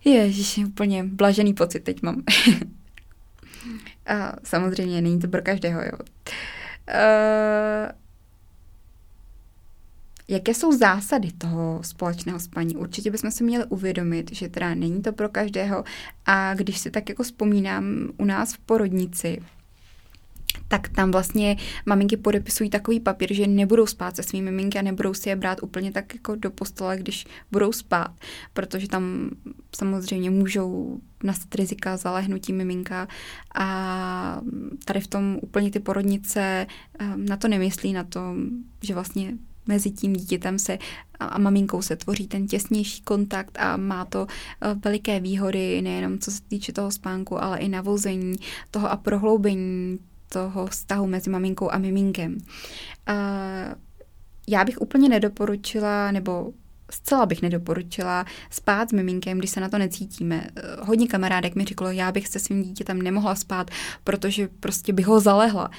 Ježiš, 0.06 0.58
úplně 0.58 1.04
blažený 1.04 1.54
pocit 1.54 1.80
teď 1.80 2.02
mám. 2.02 2.24
A 4.06 4.34
samozřejmě 4.44 5.02
není 5.02 5.20
to 5.20 5.28
pro 5.28 5.42
každého, 5.42 5.82
jo. 5.82 5.98
Uh, 6.90 7.92
Jaké 10.32 10.54
jsou 10.54 10.78
zásady 10.78 11.32
toho 11.32 11.80
společného 11.84 12.40
spaní? 12.40 12.76
Určitě 12.76 13.12
bychom 13.12 13.32
si 13.32 13.44
měli 13.44 13.66
uvědomit, 13.66 14.36
že 14.36 14.50
teda 14.50 14.76
není 14.76 15.02
to 15.02 15.14
pro 15.14 15.30
každého 15.30 15.84
a 16.26 16.54
když 16.54 16.78
si 16.78 16.92
tak 16.92 17.10
jako 17.10 17.24
vzpomínám 17.24 18.08
u 18.18 18.26
nás 18.26 18.54
v 18.54 18.58
porodnici, 18.58 19.42
tak 20.68 20.90
tam 20.90 21.12
vlastně 21.12 21.58
maminky 21.86 22.18
podepisují 22.18 22.70
takový 22.70 23.00
papír, 23.00 23.34
že 23.34 23.48
nebudou 23.48 23.86
spát 23.86 24.16
se 24.16 24.24
svými 24.24 24.52
miminky 24.52 24.80
a 24.80 24.82
nebudou 24.82 25.14
si 25.14 25.30
je 25.30 25.36
brát 25.36 25.64
úplně 25.64 25.92
tak 25.92 26.14
jako 26.14 26.36
do 26.36 26.52
postele, 26.52 26.98
když 26.98 27.26
budou 27.52 27.72
spát, 27.72 28.12
protože 28.54 28.88
tam 28.88 29.30
samozřejmě 29.76 30.30
můžou 30.30 31.00
nastat 31.24 31.56
rizika 31.56 31.98
zalehnutí 31.98 32.54
miminka 32.54 33.08
a 33.56 34.42
tady 34.86 35.00
v 35.00 35.08
tom 35.08 35.40
úplně 35.42 35.72
ty 35.72 35.80
porodnice 35.80 36.68
ehm, 37.00 37.26
na 37.26 37.38
to 37.38 37.48
nemyslí, 37.48 37.94
na 37.94 38.04
to, 38.04 38.36
že 38.82 38.94
vlastně 38.94 39.34
mezi 39.68 39.92
tím 39.92 40.14
dítětem 40.14 40.60
se 40.60 40.78
a 41.20 41.40
maminkou 41.40 41.82
se 41.82 41.96
tvoří 41.96 42.28
ten 42.28 42.48
těsnější 42.48 43.02
kontakt 43.02 43.58
a 43.60 43.78
má 43.78 44.06
to 44.06 44.28
e, 44.28 44.74
veliké 44.74 45.20
výhody, 45.20 45.82
nejenom 45.82 46.20
co 46.20 46.32
se 46.32 46.42
týče 46.42 46.74
toho 46.74 46.92
spánku, 46.92 47.44
ale 47.44 47.60
i 47.60 47.70
navození 47.70 48.36
toho 48.72 48.92
a 48.92 48.98
prohloubení 48.98 50.00
toho 50.34 50.68
vztahu 50.68 51.08
mezi 51.08 51.30
maminkou 51.30 51.72
a 51.72 51.78
miminkem. 51.78 52.38
Já 54.48 54.64
bych 54.66 54.82
úplně 54.82 55.10
nedoporučila, 55.10 56.12
nebo 56.12 56.54
zcela 56.92 57.26
bych 57.26 57.42
nedoporučila 57.42 58.26
spát 58.50 58.90
s 58.90 58.94
miminkem, 58.94 59.38
když 59.38 59.50
se 59.50 59.62
na 59.62 59.70
to 59.70 59.78
necítíme. 59.78 60.48
Hodně 60.82 61.08
kamarádek 61.08 61.56
mi 61.56 61.66
řeklo, 61.66 61.92
já 61.92 62.12
bych 62.12 62.28
se 62.28 62.40
svým 62.40 62.64
dítětem 62.64 63.02
nemohla 63.02 63.36
spát, 63.36 63.72
protože 64.04 64.50
prostě 64.60 64.94
bych 64.94 65.06
ho 65.06 65.20
zalehla 65.20 65.70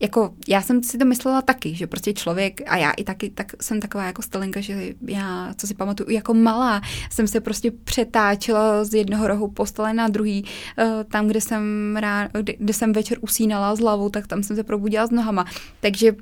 jako 0.00 0.34
já 0.48 0.62
jsem 0.62 0.82
si 0.82 0.98
to 0.98 1.04
myslela 1.04 1.42
taky, 1.42 1.74
že 1.74 1.86
prostě 1.86 2.12
člověk, 2.12 2.60
a 2.66 2.76
já 2.76 2.90
i 2.90 3.04
taky, 3.04 3.30
tak 3.30 3.52
jsem 3.60 3.80
taková 3.80 4.04
jako 4.04 4.22
stalenka, 4.22 4.60
že 4.60 4.94
já, 5.08 5.54
co 5.56 5.66
si 5.66 5.74
pamatuju, 5.74 6.10
jako 6.10 6.34
malá, 6.34 6.80
jsem 7.10 7.26
se 7.26 7.40
prostě 7.40 7.70
přetáčela 7.70 8.84
z 8.84 8.94
jednoho 8.94 9.28
rohu 9.28 9.48
postele 9.48 9.94
na 9.94 10.08
druhý, 10.08 10.44
eh, 10.78 11.04
tam, 11.04 11.26
kde 11.26 11.40
jsem, 11.40 11.96
rá, 12.00 12.28
kde, 12.32 12.52
kde 12.58 12.72
jsem 12.72 12.92
večer 12.92 13.18
usínala 13.20 13.76
s 13.76 13.80
hlavou, 13.80 14.08
tak 14.08 14.26
tam 14.26 14.42
jsem 14.42 14.56
se 14.56 14.64
probudila 14.64 15.06
s 15.06 15.10
nohama, 15.10 15.44
takže 15.80 16.12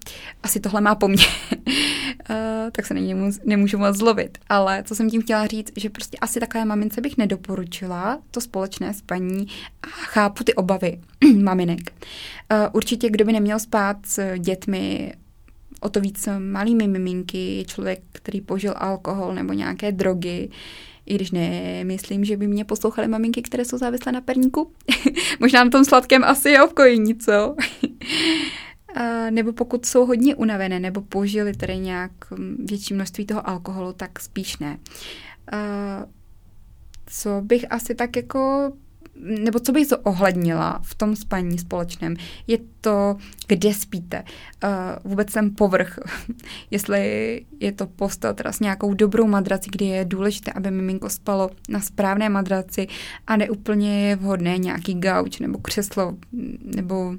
asi 0.43 0.61
tohle 0.61 0.81
má 0.81 0.95
po 0.95 1.09
mně, 1.09 1.25
eh, 2.31 2.71
tak 2.73 2.87
se 2.87 2.95
nemůžu, 2.95 3.39
nemůžu 3.45 3.79
moc 3.79 3.97
zlovit, 3.97 4.39
ale 4.49 4.83
co 4.83 4.95
jsem 4.95 5.11
tím 5.11 5.23
chtěla 5.23 5.47
říct, 5.47 5.73
že 5.77 5.91
prostě 5.91 6.19
asi 6.21 6.41
takové 6.41 6.65
mamince 6.65 7.01
bych 7.01 7.19
nedoporučila 7.19 8.19
to 8.31 8.41
společné 8.41 8.95
spaní 8.95 9.47
a 9.83 9.87
chápu 9.87 10.45
ty 10.45 10.55
obavy 10.55 11.01
maminek. 11.43 11.93
Eh, 12.51 12.69
určitě, 12.73 13.11
kdo 13.11 13.25
by 13.25 13.33
neměl 13.33 13.59
spát 13.59 13.97
s 14.07 14.39
dětmi, 14.39 15.13
o 15.81 15.89
to 15.89 16.01
víc 16.01 16.29
malými 16.39 16.89
miminky, 16.89 17.65
člověk, 17.69 18.01
který 18.13 18.41
požil 18.41 18.75
alkohol 18.77 19.35
nebo 19.35 19.53
nějaké 19.53 19.93
drogy, 19.93 20.51
i 21.07 21.15
když 21.15 21.31
nemyslím, 21.31 22.25
že 22.25 22.37
by 22.37 22.47
mě 22.47 22.65
poslouchaly 22.65 23.09
maminky, 23.09 23.43
které 23.43 23.65
jsou 23.65 23.79
závislé 23.79 24.13
na 24.13 24.21
perníku. 24.21 24.73
Možná 25.41 25.65
na 25.65 25.71
tom 25.71 25.85
sladkém 25.85 26.25
asi 26.25 26.51
je 26.51 26.67
v 26.67 26.73
kojení, 26.73 27.15
co? 27.15 27.57
A 28.95 29.31
nebo 29.31 29.53
pokud 29.53 29.87
jsou 29.87 30.07
hodně 30.07 30.35
unavené, 30.35 30.81
nebo 30.81 31.01
požili 31.01 31.53
tedy 31.53 31.79
nějak 31.79 32.13
hm, 32.31 32.67
větší 32.69 32.95
množství 32.95 33.27
toho 33.27 33.49
alkoholu, 33.49 33.93
tak 33.93 34.21
spíš 34.21 34.59
ne. 34.59 34.79
A 35.53 35.59
co 37.07 37.41
bych 37.43 37.73
asi 37.73 37.95
tak 37.95 38.17
jako 38.17 38.73
nebo 39.17 39.59
co 39.61 39.73
bych 39.73 39.87
ohlednila 40.03 40.81
v 40.83 40.95
tom 40.95 41.17
spaní 41.17 41.59
společném, 41.59 42.15
je 42.47 42.59
to, 42.81 43.17
kde 43.47 43.75
spíte. 43.75 44.25
Uh, 44.65 44.71
vůbec 45.11 45.33
ten 45.33 45.51
povrch, 45.57 45.99
jestli 46.71 47.01
je 47.61 47.73
to 47.73 47.87
postel 47.87 48.35
teda 48.35 48.53
s 48.53 48.61
nějakou 48.61 48.95
dobrou 48.95 49.27
madrací, 49.27 49.71
kdy 49.73 49.85
je 49.85 50.05
důležité, 50.05 50.53
aby 50.53 50.71
miminko 50.71 51.11
spalo 51.11 51.51
na 51.69 51.81
správné 51.81 52.29
madraci 52.29 52.87
a 53.27 53.37
ne 53.37 53.51
úplně 53.51 54.09
je 54.09 54.17
vhodné 54.17 54.59
nějaký 54.59 54.95
gauč 54.95 55.39
nebo 55.39 55.59
křeslo 55.59 56.17
nebo 56.77 57.15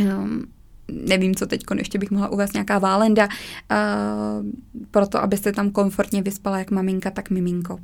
um, 0.00 0.46
nevím, 0.92 1.34
co 1.34 1.46
teď 1.46 1.62
ještě 1.78 1.98
bych 1.98 2.10
mohla 2.10 2.28
uvést, 2.28 2.52
nějaká 2.52 2.78
válenda, 2.78 3.28
uh, 3.28 4.46
proto, 4.90 5.22
abyste 5.22 5.52
tam 5.52 5.70
komfortně 5.70 6.22
vyspala 6.22 6.58
jak 6.58 6.70
maminka, 6.70 7.10
tak 7.10 7.30
miminko. 7.30 7.74
Uh, 7.74 7.80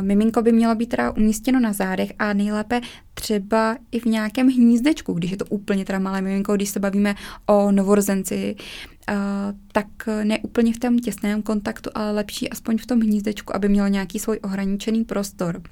miminko 0.00 0.42
by 0.42 0.52
mělo 0.52 0.74
být 0.74 0.86
teda 0.86 1.10
umístěno 1.10 1.60
na 1.60 1.72
zádech 1.72 2.12
a 2.18 2.32
nejlépe 2.32 2.80
třeba 3.14 3.76
i 3.92 4.00
v 4.00 4.04
nějakém 4.04 4.48
hnízdečku, 4.48 5.12
když 5.12 5.30
je 5.30 5.36
to 5.36 5.44
úplně 5.44 5.84
teda 5.84 5.98
malé 5.98 6.22
miminko, 6.22 6.56
když 6.56 6.68
se 6.68 6.80
bavíme 6.80 7.14
o 7.46 7.72
novorozenci, 7.72 8.56
uh, 9.10 9.16
tak 9.72 9.86
ne 10.24 10.38
úplně 10.38 10.72
v 10.72 10.78
tom 10.78 10.98
těsném 10.98 11.42
kontaktu, 11.42 11.90
ale 11.94 12.12
lepší 12.12 12.50
aspoň 12.50 12.78
v 12.78 12.86
tom 12.86 13.00
hnízdečku, 13.00 13.56
aby 13.56 13.68
mělo 13.68 13.88
nějaký 13.88 14.18
svůj 14.18 14.38
ohraničený 14.42 15.04
prostor. 15.04 15.56
Uh, 15.56 15.62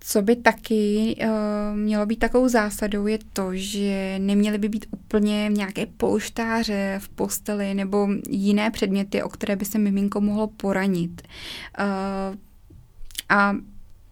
co 0.00 0.22
by 0.22 0.36
taky 0.36 1.16
uh, 1.22 1.76
mělo 1.76 2.06
být 2.06 2.18
takovou 2.18 2.48
zásadou, 2.48 3.06
je 3.06 3.18
to, 3.32 3.48
že 3.52 4.18
neměly 4.18 4.58
by 4.58 4.68
být 4.68 4.86
úplně 4.90 5.48
nějaké 5.52 5.86
polštáře 5.86 7.00
v 7.02 7.08
posteli 7.08 7.74
nebo 7.74 8.08
jiné 8.28 8.70
předměty, 8.70 9.22
o 9.22 9.28
které 9.28 9.56
by 9.56 9.64
se 9.64 9.78
miminko 9.78 10.20
mohlo 10.20 10.46
poranit. 10.46 11.22
Uh, 11.80 12.36
a 13.28 13.56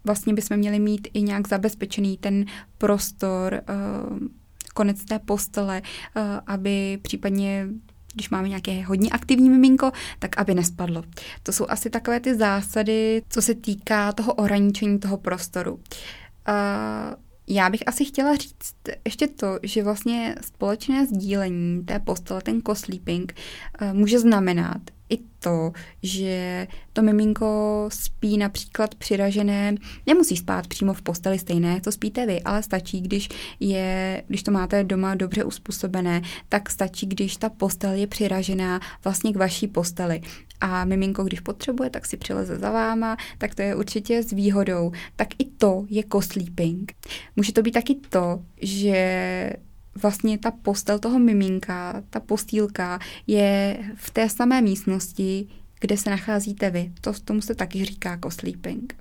vlastně 0.05 0.35
bychom 0.35 0.57
měli 0.57 0.79
mít 0.79 1.09
i 1.15 1.23
nějak 1.23 1.49
zabezpečený 1.49 2.17
ten 2.17 2.45
prostor, 2.79 3.61
uh, 3.69 4.19
konec 4.75 5.05
té 5.05 5.19
postele, 5.19 5.83
aby 6.47 6.99
případně 7.03 7.69
když 8.19 8.31
máme 8.31 8.49
nějaké 8.49 8.85
hodně 8.85 9.11
aktivní 9.11 9.51
miminko, 9.51 9.93
tak 10.19 10.39
aby 10.39 10.55
nespadlo. 10.55 11.03
To 11.43 11.53
jsou 11.53 11.67
asi 11.69 11.91
takové 11.91 12.21
ty 12.21 12.35
zásady, 12.35 13.23
co 13.29 13.43
se 13.43 13.55
týká 13.55 14.13
toho 14.13 14.35
ohraničení 14.35 14.99
toho 14.99 15.17
prostoru. 15.17 15.75
Uh, 15.75 15.81
já 17.47 17.71
bych 17.71 17.83
asi 17.87 18.05
chtěla 18.05 18.37
říct 18.37 18.75
ještě 19.05 19.27
to, 19.27 19.59
že 19.63 19.83
vlastně 19.83 20.35
společné 20.41 21.07
sdílení 21.07 21.85
té 21.85 21.99
postele, 21.99 22.41
ten 22.43 22.61
co-sleeping, 22.67 23.35
uh, 23.83 23.93
může 23.93 24.19
znamenat, 24.19 24.81
i 25.11 25.19
to, 25.41 25.73
že 26.03 26.67
to 26.93 27.03
miminko 27.03 27.89
spí 27.93 28.39
například 28.39 28.95
přiražené, 28.95 29.75
nemusí 30.07 30.37
spát 30.37 30.67
přímo 30.67 30.95
v 30.95 31.03
posteli 31.03 31.39
stejné, 31.39 31.81
to 31.81 31.93
spíte 31.93 32.27
vy, 32.27 32.43
ale 32.43 32.63
stačí, 32.63 33.01
když, 33.01 33.29
je, 33.61 34.23
když 34.27 34.43
to 34.43 34.51
máte 34.51 34.85
doma 34.85 35.15
dobře 35.15 35.45
uspůsobené, 35.45 36.23
tak 36.49 36.71
stačí, 36.71 37.07
když 37.07 37.37
ta 37.37 37.49
postel 37.49 37.93
je 37.93 38.07
přiražená 38.07 38.81
vlastně 39.05 39.33
k 39.33 39.37
vaší 39.37 39.67
posteli. 39.67 40.21
A 40.61 40.85
miminko, 40.85 41.25
když 41.25 41.41
potřebuje, 41.41 41.91
tak 41.91 42.07
si 42.07 42.17
přileze 42.17 42.59
za 42.59 42.71
váma, 42.71 43.17
tak 43.39 43.55
to 43.55 43.63
je 43.63 43.75
určitě 43.75 44.23
s 44.23 44.33
výhodou. 44.33 44.93
Tak 45.17 45.29
i 45.39 45.45
to 45.45 45.85
je 45.89 46.03
co-sleeping. 46.13 46.93
Může 47.37 47.53
to 47.53 47.63
být 47.63 47.73
taky 47.73 47.95
to, 47.95 48.41
že 48.63 49.53
vlastně 50.03 50.39
ta 50.39 50.51
postel 50.51 50.99
toho 50.99 51.19
miminka, 51.19 52.03
ta 52.11 52.21
postýlka 52.21 52.99
je 53.27 53.79
v 53.95 54.11
té 54.11 54.29
samé 54.29 54.61
místnosti, 54.61 55.47
kde 55.81 55.97
se 55.97 56.11
nacházíte 56.11 56.71
vy. 56.71 56.93
To 57.01 57.13
tomu 57.25 57.41
se 57.41 57.55
taky 57.55 57.85
říká 57.85 58.19
co-sleeping. 58.23 58.95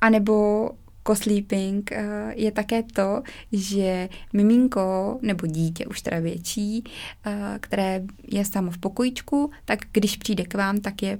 A 0.00 0.10
nebo 0.10 0.70
co-sleeping 1.06 1.92
eh, 1.92 2.32
je 2.36 2.52
také 2.52 2.82
to, 2.82 3.22
že 3.52 4.08
miminko 4.32 5.18
nebo 5.22 5.46
dítě, 5.46 5.86
už 5.86 6.00
teda 6.00 6.20
větší, 6.20 6.84
eh, 7.26 7.58
které 7.60 8.02
je 8.28 8.44
samo 8.44 8.70
v 8.70 8.78
pokojičku, 8.78 9.50
tak 9.64 9.78
když 9.92 10.16
přijde 10.16 10.44
k 10.44 10.54
vám, 10.54 10.80
tak 10.80 11.02
je 11.02 11.18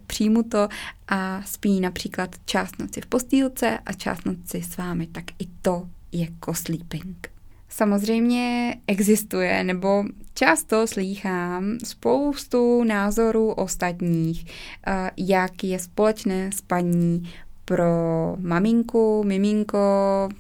to 0.50 0.68
a 1.08 1.42
spí 1.42 1.80
například 1.80 2.37
část 2.44 2.78
noci 2.78 3.00
v 3.00 3.06
postýlce 3.06 3.78
a 3.87 3.92
část 3.92 4.26
noci 4.26 4.62
s 4.62 4.76
vámi. 4.76 5.06
Tak 5.06 5.25
i 5.38 5.46
to 5.62 5.88
je 6.12 6.28
co-sleeping. 6.44 7.29
Samozřejmě 7.72 8.74
existuje, 8.86 9.64
nebo 9.64 10.04
často 10.34 10.86
slýchám 10.86 11.78
spoustu 11.84 12.84
názorů 12.84 13.52
ostatních, 13.52 14.46
eh, 14.86 15.10
jak 15.16 15.64
je 15.64 15.78
společné 15.78 16.50
spaní 16.52 17.22
pro 17.64 18.36
maminku, 18.38 19.24
miminko, 19.24 19.78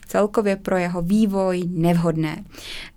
celkově 0.06 0.56
pro 0.56 0.76
jeho 0.76 1.02
vývoj 1.02 1.62
nevhodné. 1.68 2.44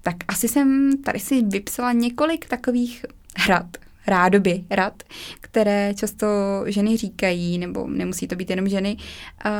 Tak 0.01 0.15
asi 0.27 0.47
jsem 0.47 0.91
tady 1.03 1.19
si 1.19 1.41
vypsala 1.41 1.91
několik 1.91 2.47
takových 2.47 3.05
hrad, 3.37 3.65
rádoby 4.07 4.63
rad, 4.69 5.03
které 5.41 5.93
často 5.93 6.27
ženy 6.65 6.97
říkají, 6.97 7.57
nebo 7.57 7.87
nemusí 7.87 8.27
to 8.27 8.35
být 8.35 8.49
jenom 8.49 8.69
ženy, 8.69 8.97
uh, 9.45 9.51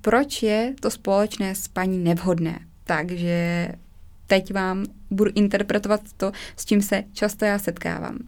proč 0.00 0.42
je 0.42 0.74
to 0.80 0.90
společné 0.90 1.54
spaní 1.54 1.98
nevhodné. 1.98 2.58
Takže 2.84 3.68
teď 4.28 4.54
vám 4.54 4.84
budu 5.10 5.30
interpretovat 5.34 6.00
to, 6.16 6.32
s 6.56 6.64
čím 6.64 6.82
se 6.82 7.04
často 7.12 7.44
já 7.44 7.58
setkávám. 7.58 8.18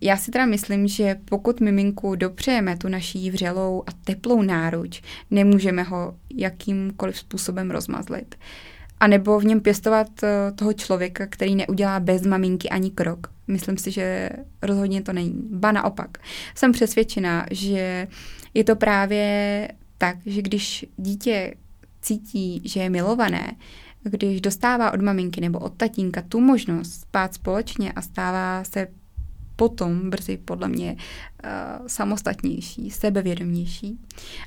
Já 0.00 0.16
si 0.16 0.30
teda 0.30 0.46
myslím, 0.46 0.88
že 0.88 1.16
pokud 1.24 1.60
miminku 1.60 2.14
dopřejeme 2.14 2.76
tu 2.76 2.88
naší 2.88 3.30
vřelou 3.30 3.82
a 3.86 3.92
teplou 4.04 4.42
náruč, 4.42 5.02
nemůžeme 5.30 5.82
ho 5.82 6.14
jakýmkoliv 6.34 7.18
způsobem 7.18 7.70
rozmazlit. 7.70 8.34
A 9.00 9.06
nebo 9.06 9.40
v 9.40 9.44
něm 9.44 9.60
pěstovat 9.60 10.22
e, 10.22 10.52
toho 10.52 10.72
člověka, 10.72 11.26
který 11.26 11.54
neudělá 11.54 12.00
bez 12.00 12.22
maminky 12.22 12.68
ani 12.68 12.90
krok. 12.90 13.26
Myslím 13.46 13.78
si, 13.78 13.90
že 13.90 14.30
rozhodně 14.62 15.02
to 15.02 15.12
není. 15.12 15.42
Ba 15.50 15.72
naopak. 15.72 16.18
Jsem 16.54 16.72
přesvědčená, 16.72 17.46
že 17.50 18.08
je 18.54 18.64
to 18.64 18.76
právě 18.76 19.68
tak, 19.98 20.16
že 20.26 20.42
když 20.42 20.86
dítě 20.96 21.54
cítí, 22.02 22.62
že 22.64 22.80
je 22.80 22.90
milované, 22.90 23.52
když 24.04 24.40
dostává 24.40 24.92
od 24.92 25.00
maminky 25.00 25.40
nebo 25.40 25.58
od 25.58 25.76
tatínka 25.76 26.22
tu 26.22 26.40
možnost 26.40 27.00
spát 27.00 27.34
společně 27.34 27.92
a 27.92 28.02
stává 28.02 28.64
se 28.64 28.86
potom 29.56 30.10
brzy 30.10 30.36
podle 30.36 30.68
mě 30.68 30.96
uh, 30.96 31.86
samostatnější, 31.86 32.90
sebevědomější. 32.90 33.98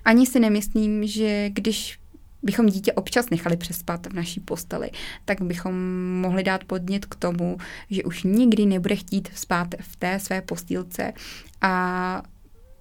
Ani 0.06 0.26
si 0.26 0.40
nemyslím, 0.40 1.08
že 1.08 1.50
když 1.50 2.00
bychom 2.44 2.66
dítě 2.66 2.94
občas 2.94 3.30
nechali 3.30 3.58
přespat 3.58 4.08
v 4.08 4.14
naší 4.14 4.40
posteli, 4.40 4.90
tak 5.26 5.42
bychom 5.42 5.76
mohli 6.22 6.44
dát 6.44 6.64
podnět 6.64 7.06
k 7.06 7.16
tomu, 7.16 7.58
že 7.90 8.04
už 8.04 8.24
nikdy 8.24 8.66
nebude 8.66 8.96
chtít 8.96 9.30
spát 9.36 9.68
v 9.80 9.96
té 9.96 10.20
své 10.20 10.42
postýlce 10.42 11.14
a 11.62 12.24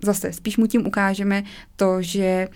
zase 0.03 0.33
spíš 0.33 0.57
mu 0.57 0.67
tím 0.67 0.87
ukážeme 0.87 1.43
to, 1.77 2.03
že 2.03 2.49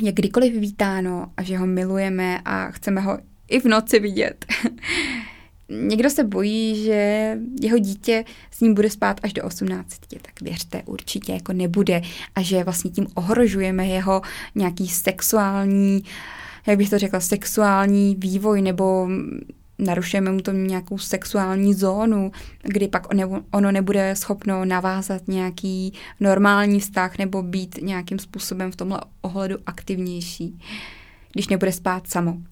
je 0.00 0.12
kdykoliv 0.12 0.54
vítáno 0.54 1.26
a 1.36 1.42
že 1.42 1.58
ho 1.58 1.66
milujeme 1.66 2.40
a 2.44 2.70
chceme 2.70 3.00
ho 3.00 3.18
i 3.48 3.60
v 3.60 3.64
noci 3.64 4.00
vidět. 4.00 4.46
Někdo 5.68 6.10
se 6.10 6.24
bojí, 6.24 6.84
že 6.84 7.38
jeho 7.62 7.78
dítě 7.78 8.24
s 8.50 8.60
ním 8.60 8.74
bude 8.74 8.90
spát 8.90 9.20
až 9.22 9.32
do 9.32 9.44
18, 9.44 9.86
tak 10.22 10.40
věřte, 10.42 10.82
určitě 10.86 11.32
jako 11.32 11.52
nebude 11.52 12.02
a 12.34 12.42
že 12.42 12.64
vlastně 12.64 12.90
tím 12.90 13.06
ohrožujeme 13.14 13.86
jeho 13.86 14.22
nějaký 14.54 14.88
sexuální, 14.88 16.02
jak 16.66 16.78
bych 16.78 16.90
to 16.90 16.98
řekla, 16.98 17.20
sexuální 17.20 18.16
vývoj 18.18 18.62
nebo 18.62 19.08
narušujeme 19.78 20.32
mu 20.32 20.40
to 20.40 20.52
nějakou 20.52 20.98
sexuální 20.98 21.74
zónu, 21.74 22.32
kdy 22.62 22.88
pak 22.88 23.06
ono 23.50 23.72
nebude 23.72 24.16
schopno 24.16 24.64
navázat 24.64 25.28
nějaký 25.28 25.92
normální 26.20 26.80
vztah 26.80 27.18
nebo 27.18 27.42
být 27.42 27.78
nějakým 27.82 28.18
způsobem 28.18 28.72
v 28.72 28.76
tomhle 28.76 29.00
ohledu 29.20 29.56
aktivnější, 29.66 30.58
když 31.32 31.48
nebude 31.48 31.72
spát 31.72 32.06
samo. 32.06 32.32
Uh, 32.32 32.42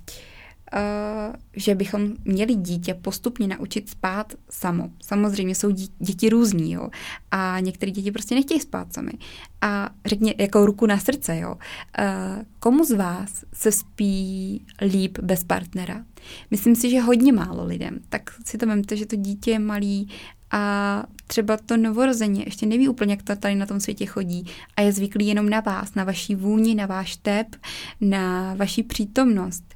že 1.57 1.75
bychom 1.75 2.13
měli 2.25 2.55
dítě 2.55 2.95
postupně 2.95 3.49
naučit 3.49 3.91
spát 3.91 4.33
samo. 4.51 4.91
Samozřejmě 5.03 5.55
jsou 5.55 5.71
děti 5.99 6.29
různí, 6.29 6.73
jo. 6.73 6.89
A 7.31 7.61
některé 7.61 7.93
děti 7.93 8.13
prostě 8.13 8.35
nechtějí 8.35 8.61
spát 8.61 8.93
sami. 8.93 9.13
A 9.61 9.91
řekně 10.07 10.35
jako 10.39 10.67
ruku 10.67 10.87
na 10.87 10.99
srdce, 10.99 11.39
jo. 11.39 11.55
Uh, 11.55 12.45
komu 12.59 12.85
z 12.85 12.91
vás 12.91 13.45
se 13.53 13.73
spí 13.73 14.65
líp 14.81 15.19
bez 15.19 15.45
partnera? 15.45 16.05
Myslím 16.51 16.77
si, 16.77 16.91
že 16.91 17.01
hodně 17.01 17.33
málo 17.33 17.65
lidem. 17.65 17.99
Tak 18.09 18.31
si 18.45 18.59
to 18.59 18.67
vemte, 18.67 18.97
že 18.97 19.07
to 19.07 19.17
dítě 19.17 19.51
je 19.51 19.59
malý 19.59 20.09
a 20.51 21.05
třeba 21.27 21.57
to 21.57 21.77
novorozeně 21.77 22.43
ještě 22.47 22.67
neví 22.67 22.89
úplně, 22.89 23.13
jak 23.13 23.23
to 23.23 23.37
tady 23.37 23.55
na 23.55 23.67
tom 23.67 23.81
světě 23.81 24.07
chodí 24.07 24.47
a 24.77 24.81
je 24.81 24.93
zvyklý 24.93 25.27
jenom 25.27 25.49
na 25.49 25.61
vás, 25.61 25.95
na 25.95 26.05
vaší 26.05 26.35
vůni, 26.35 26.75
na 26.75 26.87
váš 26.87 27.17
tep, 27.17 27.57
na 28.01 28.55
vaší 28.55 28.83
přítomnost 28.83 29.70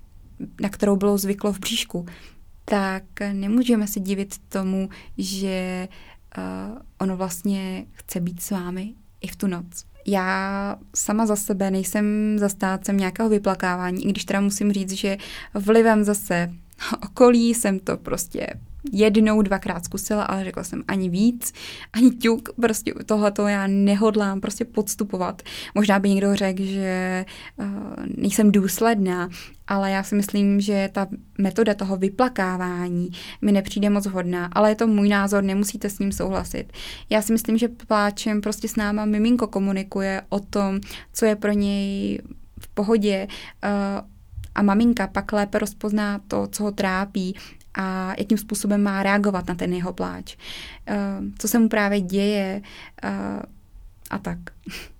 na 0.60 0.68
kterou 0.68 0.96
bylo 0.96 1.18
zvyklo 1.18 1.52
v 1.52 1.58
bříšku, 1.58 2.06
tak 2.64 3.04
nemůžeme 3.32 3.86
se 3.86 4.00
divit 4.00 4.34
tomu, 4.48 4.88
že 5.18 5.88
uh, 6.38 6.78
ono 6.98 7.16
vlastně 7.16 7.86
chce 7.92 8.20
být 8.20 8.42
s 8.42 8.50
vámi 8.50 8.94
i 9.20 9.28
v 9.28 9.36
tu 9.36 9.46
noc. 9.46 9.84
Já 10.06 10.76
sama 10.94 11.26
za 11.26 11.36
sebe 11.36 11.70
nejsem 11.70 12.36
zastácem 12.36 12.96
nějakého 12.96 13.28
vyplakávání, 13.28 14.04
i 14.04 14.10
když 14.10 14.24
teda 14.24 14.40
musím 14.40 14.72
říct, 14.72 14.92
že 14.92 15.16
vlivem 15.54 16.04
zase 16.04 16.52
okolí 17.02 17.54
jsem 17.54 17.78
to 17.78 17.96
prostě 17.96 18.46
jednou, 18.92 19.42
dvakrát 19.42 19.84
zkusila, 19.84 20.24
ale 20.24 20.44
řekla 20.44 20.64
jsem 20.64 20.82
ani 20.88 21.08
víc, 21.08 21.52
ani 21.92 22.10
ťuk, 22.10 22.48
prostě 22.60 22.94
tohleto 23.06 23.48
já 23.48 23.66
nehodlám 23.66 24.40
prostě 24.40 24.64
podstupovat. 24.64 25.42
Možná 25.74 25.98
by 25.98 26.08
někdo 26.08 26.36
řekl, 26.36 26.62
že 26.64 27.24
uh, 27.56 27.66
nejsem 28.16 28.52
důsledná, 28.52 29.28
ale 29.66 29.90
já 29.90 30.02
si 30.02 30.14
myslím, 30.14 30.60
že 30.60 30.88
ta 30.92 31.06
metoda 31.38 31.74
toho 31.74 31.96
vyplakávání 31.96 33.10
mi 33.42 33.52
nepřijde 33.52 33.90
moc 33.90 34.06
hodná, 34.06 34.46
ale 34.52 34.70
je 34.70 34.74
to 34.74 34.86
můj 34.86 35.08
názor, 35.08 35.44
nemusíte 35.44 35.90
s 35.90 35.98
ním 35.98 36.12
souhlasit. 36.12 36.72
Já 37.10 37.22
si 37.22 37.32
myslím, 37.32 37.58
že 37.58 37.68
pláčem 37.68 38.40
prostě 38.40 38.68
s 38.68 38.76
náma 38.76 39.04
miminko 39.04 39.46
komunikuje 39.46 40.22
o 40.28 40.40
tom, 40.40 40.80
co 41.12 41.26
je 41.26 41.36
pro 41.36 41.52
něj 41.52 42.18
v 42.60 42.68
pohodě, 42.68 43.28
uh, 43.64 44.08
a 44.54 44.62
maminka 44.62 45.06
pak 45.06 45.32
lépe 45.32 45.58
rozpozná 45.58 46.20
to, 46.28 46.46
co 46.46 46.62
ho 46.62 46.72
trápí 46.72 47.36
a 47.74 48.14
jakým 48.18 48.38
způsobem 48.38 48.82
má 48.82 49.02
reagovat 49.02 49.48
na 49.48 49.54
ten 49.54 49.72
jeho 49.72 49.92
pláč, 49.92 50.36
uh, 50.36 51.24
co 51.38 51.48
se 51.48 51.58
mu 51.58 51.68
právě 51.68 52.00
děje 52.00 52.62
uh, 53.04 53.42
a 54.10 54.18
tak. 54.18 54.38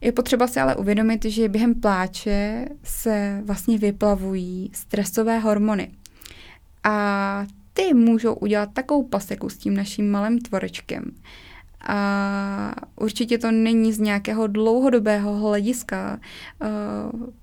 Je 0.00 0.12
potřeba 0.12 0.46
si 0.46 0.60
ale 0.60 0.76
uvědomit, 0.76 1.24
že 1.24 1.48
během 1.48 1.74
pláče 1.74 2.66
se 2.82 3.42
vlastně 3.44 3.78
vyplavují 3.78 4.70
stresové 4.74 5.38
hormony. 5.38 5.90
A 6.84 7.46
ty 7.72 7.94
můžou 7.94 8.34
udělat 8.34 8.68
takovou 8.72 9.02
paseku 9.02 9.48
s 9.48 9.56
tím 9.56 9.74
naším 9.74 10.10
malým 10.10 10.38
tvorečkem, 10.38 11.04
a 11.88 12.74
určitě 12.96 13.38
to 13.38 13.50
není 13.50 13.92
z 13.92 13.98
nějakého 13.98 14.46
dlouhodobého 14.46 15.34
hlediska 15.38 16.20
uh, 16.62 16.68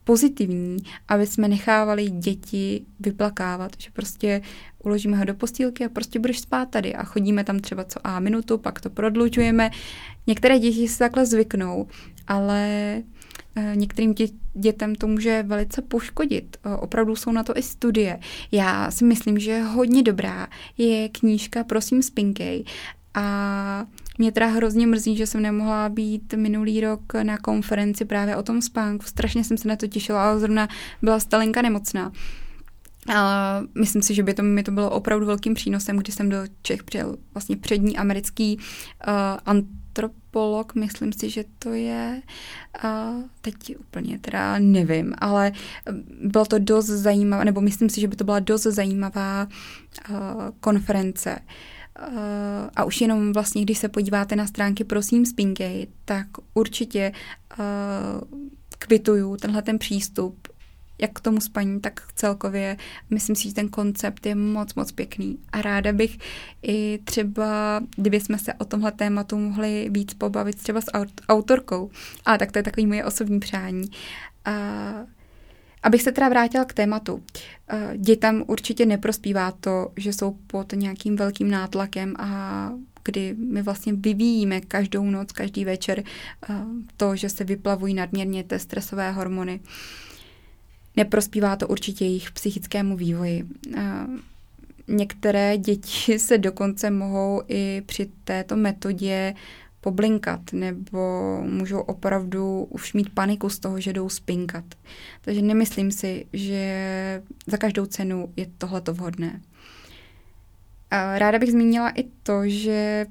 pozitivní, 0.03 0.77
aby 1.07 1.27
jsme 1.27 1.47
nechávali 1.47 2.09
děti 2.09 2.85
vyplakávat, 2.99 3.71
že 3.77 3.89
prostě 3.93 4.41
uložíme 4.83 5.17
ho 5.17 5.25
do 5.25 5.33
postýlky 5.33 5.85
a 5.85 5.89
prostě 5.89 6.19
budeš 6.19 6.39
spát 6.39 6.69
tady 6.69 6.95
a 6.95 7.03
chodíme 7.03 7.43
tam 7.43 7.59
třeba 7.59 7.83
co 7.83 7.99
a 8.03 8.19
minutu, 8.19 8.57
pak 8.57 8.81
to 8.81 8.89
prodlužujeme. 8.89 9.69
Některé 10.27 10.59
děti 10.59 10.87
si 10.87 10.99
takhle 10.99 11.25
zvyknou, 11.25 11.87
ale 12.27 12.95
uh, 13.57 13.75
některým 13.75 14.13
dě- 14.13 14.33
dětem 14.53 14.95
to 14.95 15.07
může 15.07 15.43
velice 15.43 15.81
poškodit. 15.81 16.57
Uh, 16.65 16.73
opravdu 16.79 17.15
jsou 17.15 17.31
na 17.31 17.43
to 17.43 17.57
i 17.57 17.61
studie. 17.61 18.19
Já 18.51 18.91
si 18.91 19.05
myslím, 19.05 19.39
že 19.39 19.61
hodně 19.61 20.03
dobrá 20.03 20.47
je 20.77 21.09
knížka 21.09 21.63
Prosím 21.63 22.01
spinkej 22.03 22.63
A 23.17 23.85
mě 24.17 24.31
teda 24.31 24.47
hrozně 24.47 24.87
mrzí, 24.87 25.17
že 25.17 25.27
jsem 25.27 25.41
nemohla 25.41 25.89
být 25.89 26.33
minulý 26.33 26.81
rok 26.81 27.13
na 27.23 27.37
konferenci 27.37 28.05
právě 28.05 28.35
o 28.35 28.43
tom 28.43 28.61
spánku. 28.61 29.05
Strašně 29.05 29.43
jsem 29.43 29.57
se 29.57 29.67
na 29.67 29.75
to 29.75 29.87
těšila, 29.87 30.29
ale 30.29 30.39
zrovna 30.39 30.67
byla 31.01 31.19
Stalinka 31.19 31.61
nemocná. 31.61 32.11
A 33.15 33.61
myslím 33.75 34.01
si, 34.01 34.13
že 34.13 34.23
by 34.23 34.33
to 34.33 34.43
mi 34.43 34.63
to 34.63 34.71
bylo 34.71 34.89
opravdu 34.89 35.25
velkým 35.25 35.53
přínosem, 35.53 35.97
když 35.97 36.15
jsem 36.15 36.29
do 36.29 36.37
Čech 36.61 36.83
přijel 36.83 37.17
vlastně 37.33 37.57
přední 37.57 37.97
americký 37.97 38.57
uh, 38.57 39.13
antropolog, 39.45 40.75
myslím 40.75 41.13
si, 41.13 41.29
že 41.29 41.43
to 41.59 41.73
je, 41.73 42.21
uh, 42.83 43.23
teď 43.41 43.55
úplně 43.79 44.19
teda 44.19 44.59
nevím, 44.59 45.13
ale 45.17 45.51
bylo 46.23 46.45
to 46.45 46.59
dost 46.59 46.85
zajímavé, 46.85 47.45
nebo 47.45 47.61
myslím 47.61 47.89
si, 47.89 48.01
že 48.01 48.07
by 48.07 48.15
to 48.15 48.23
byla 48.23 48.39
dost 48.39 48.63
zajímavá 48.63 49.47
uh, 50.09 50.15
konference. 50.59 51.39
Uh, 51.39 51.76
a 52.75 52.83
už 52.83 53.01
jenom 53.01 53.33
vlastně, 53.33 53.61
když 53.61 53.77
se 53.77 53.89
podíváte 53.89 54.35
na 54.35 54.47
stránky 54.47 54.83
Prosím 54.83 55.25
Spinkej, 55.25 55.87
tak 56.05 56.27
určitě 56.53 57.11
uh, 57.59 58.39
kvituju 58.77 59.37
tenhle 59.37 59.61
ten 59.61 59.79
přístup 59.79 60.47
jak 61.01 61.11
k 61.13 61.19
tomu 61.19 61.41
spaní, 61.41 61.79
tak 61.79 62.01
celkově. 62.15 62.77
Myslím 63.09 63.35
si, 63.35 63.43
že 63.43 63.53
ten 63.53 63.69
koncept 63.69 64.25
je 64.25 64.35
moc, 64.35 64.73
moc 64.73 64.91
pěkný. 64.91 65.37
A 65.51 65.61
ráda 65.61 65.93
bych 65.93 66.17
i 66.61 66.99
třeba, 67.03 67.81
kdyby 67.95 68.19
jsme 68.19 68.39
se 68.39 68.53
o 68.53 68.65
tomhle 68.65 68.91
tématu 68.91 69.37
mohli 69.37 69.89
víc 69.91 70.13
pobavit 70.13 70.55
třeba 70.55 70.81
s 70.81 70.91
autorkou. 71.29 71.89
A 72.25 72.37
tak 72.37 72.51
to 72.51 72.59
je 72.59 72.63
takový 72.63 72.87
moje 72.87 73.05
osobní 73.05 73.39
přání. 73.39 73.89
A 74.45 74.51
Abych 75.87 76.01
se 76.01 76.11
teda 76.11 76.29
vrátila 76.29 76.65
k 76.65 76.73
tématu. 76.73 77.23
Dětem 77.97 78.43
určitě 78.47 78.85
neprospívá 78.85 79.51
to, 79.51 79.91
že 79.97 80.13
jsou 80.13 80.37
pod 80.47 80.73
nějakým 80.73 81.15
velkým 81.15 81.51
nátlakem 81.51 82.13
a 82.19 82.71
kdy 83.03 83.35
my 83.37 83.61
vlastně 83.61 83.93
vyvíjíme 83.93 84.61
každou 84.61 85.03
noc, 85.03 85.31
každý 85.31 85.65
večer 85.65 86.03
to, 86.97 87.15
že 87.15 87.29
se 87.29 87.43
vyplavují 87.43 87.93
nadměrně 87.93 88.43
ty 88.43 88.59
stresové 88.59 89.11
hormony. 89.11 89.59
Neprospívá 90.95 91.55
to 91.55 91.67
určitě 91.67 92.05
jejich 92.05 92.31
psychickému 92.31 92.97
vývoji. 92.97 93.43
Některé 94.87 95.57
děti 95.57 96.19
se 96.19 96.37
dokonce 96.37 96.89
mohou 96.89 97.41
i 97.47 97.81
při 97.85 98.09
této 98.23 98.55
metodě 98.55 99.35
poblinkat, 99.87 100.53
nebo 100.53 100.99
můžou 101.43 101.79
opravdu 101.79 102.63
už 102.63 102.93
mít 102.93 103.09
paniku 103.09 103.49
z 103.49 103.59
toho, 103.59 103.79
že 103.79 103.93
jdou 103.93 104.09
spinkat. 104.09 104.63
Takže 105.21 105.41
nemyslím 105.41 105.91
si, 105.91 106.25
že 106.33 106.63
za 107.47 107.57
každou 107.57 107.85
cenu 107.85 108.33
je 108.35 108.45
tohleto 108.57 108.93
vhodné. 108.93 109.41
Ráda 110.91 111.39
bych 111.39 111.51
zmínila 111.51 111.89
i 111.89 112.03
to, 112.03 112.41
že 112.45 113.05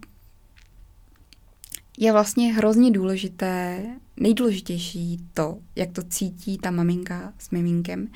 je 1.99 2.13
vlastně 2.13 2.55
hrozně 2.55 2.91
důležité, 2.91 3.83
nejdůležitější 4.17 5.19
to, 5.35 5.59
jak 5.77 5.93
to 5.93 6.03
cítí 6.03 6.59
ta 6.59 6.71
maminka 6.71 7.33
s 7.39 7.51
miminkem. 7.51 8.09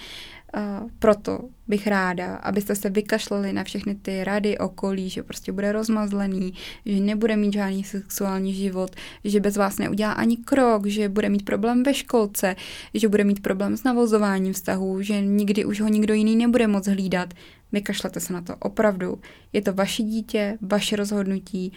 Proto 0.98 1.40
bych 1.68 1.86
ráda, 1.86 2.36
abyste 2.36 2.74
se 2.74 2.90
vykašlali 2.90 3.52
na 3.52 3.64
všechny 3.64 3.94
ty 3.94 4.24
rady 4.24 4.58
okolí, 4.58 5.10
že 5.10 5.22
prostě 5.22 5.52
bude 5.52 5.72
rozmazlený, 5.72 6.52
že 6.86 7.00
nebude 7.00 7.36
mít 7.36 7.52
žádný 7.52 7.84
sexuální 7.84 8.54
život, 8.54 8.96
že 9.24 9.40
bez 9.40 9.56
vás 9.56 9.78
neudělá 9.78 10.12
ani 10.12 10.36
krok, 10.36 10.86
že 10.86 11.08
bude 11.08 11.28
mít 11.28 11.44
problém 11.44 11.82
ve 11.82 11.94
školce, 11.94 12.56
že 12.94 13.08
bude 13.08 13.24
mít 13.24 13.42
problém 13.42 13.76
s 13.76 13.84
navozováním 13.84 14.52
vztahu, 14.52 15.02
že 15.02 15.20
nikdy 15.20 15.64
už 15.64 15.80
ho 15.80 15.88
nikdo 15.88 16.14
jiný 16.14 16.36
nebude 16.36 16.66
moc 16.66 16.86
hlídat. 16.86 17.34
Vykašlete 17.72 18.20
se 18.20 18.32
na 18.32 18.40
to 18.40 18.56
opravdu. 18.56 19.20
Je 19.52 19.62
to 19.62 19.72
vaše 19.72 20.02
dítě, 20.02 20.58
vaše 20.60 20.96
rozhodnutí 20.96 21.72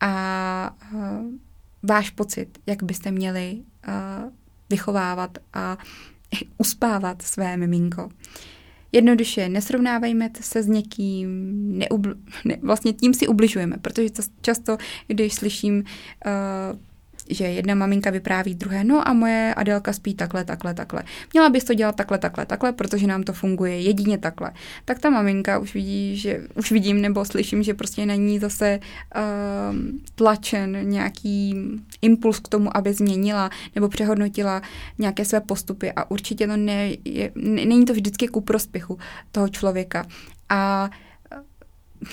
a 0.00 0.76
váš 1.82 2.10
pocit, 2.10 2.58
jak 2.66 2.82
byste 2.82 3.10
měli 3.10 3.62
uh, 3.88 4.32
vychovávat 4.70 5.38
a 5.52 5.78
uspávat 6.58 7.22
své 7.22 7.56
miminko. 7.56 8.08
Jednoduše 8.92 9.48
nesrovnávejme 9.48 10.30
se 10.40 10.62
s 10.62 10.66
někým, 10.66 11.28
neubl- 11.78 12.16
ne, 12.44 12.56
vlastně 12.62 12.92
tím 12.92 13.14
si 13.14 13.26
ubližujeme, 13.26 13.76
protože 13.76 14.08
často, 14.40 14.76
když 15.06 15.34
slyším 15.34 15.78
uh, 15.78 16.78
že 17.34 17.44
jedna 17.44 17.74
maminka 17.74 18.10
vypráví 18.10 18.54
druhé, 18.54 18.84
no 18.84 19.08
a 19.08 19.12
moje 19.12 19.54
Adelka 19.56 19.92
spí 19.92 20.14
takhle, 20.14 20.44
takhle, 20.44 20.74
takhle. 20.74 21.02
Měla 21.32 21.48
bys 21.50 21.64
to 21.64 21.74
dělat 21.74 21.96
takhle, 21.96 22.18
takhle, 22.18 22.46
takhle, 22.46 22.72
protože 22.72 23.06
nám 23.06 23.22
to 23.22 23.32
funguje 23.32 23.80
jedině 23.80 24.18
takhle. 24.18 24.52
Tak 24.84 24.98
ta 24.98 25.10
maminka 25.10 25.58
už 25.58 25.74
vidí, 25.74 26.16
že 26.16 26.40
už 26.54 26.72
vidím 26.72 27.00
nebo 27.00 27.24
slyším, 27.24 27.62
že 27.62 27.74
prostě 27.74 28.06
na 28.06 28.14
ní 28.14 28.38
zase 28.38 28.80
uh, 29.16 29.76
tlačen 30.14 30.78
nějaký 30.82 31.56
impuls 32.02 32.40
k 32.40 32.48
tomu, 32.48 32.76
aby 32.76 32.94
změnila 32.94 33.50
nebo 33.74 33.88
přehodnotila 33.88 34.62
nějaké 34.98 35.24
své 35.24 35.40
postupy 35.40 35.92
a 35.92 36.10
určitě 36.10 36.46
to 36.46 36.56
ne, 36.56 36.90
je, 37.04 37.30
ne, 37.34 37.64
není 37.64 37.84
to 37.84 37.92
vždycky 37.92 38.28
ku 38.28 38.40
prospěchu 38.40 38.98
toho 39.32 39.48
člověka. 39.48 40.06
A 40.48 40.90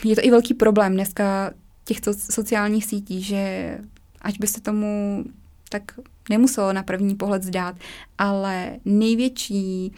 je 0.04 0.16
to 0.16 0.22
i 0.24 0.32
velký 0.32 0.54
problém 0.54 0.94
dneska 0.94 1.52
těchto 1.86 2.14
sociálních 2.14 2.86
sítí, 2.86 3.22
že 3.22 3.78
ať 4.22 4.40
by 4.40 4.48
se 4.48 4.62
tomu 4.62 5.24
tak 5.70 5.84
nemuselo 6.30 6.74
na 6.74 6.84
první 6.84 7.16
pohled 7.16 7.44
zdát, 7.44 7.76
ale 8.18 8.80
největší 8.86 9.92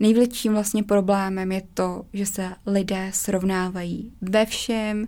Největším 0.00 0.52
vlastně 0.52 0.82
problémem 0.82 1.52
je 1.52 1.62
to, 1.74 2.02
že 2.12 2.26
se 2.26 2.50
lidé 2.66 3.10
srovnávají 3.14 4.12
ve 4.20 4.46
všem, 4.46 5.06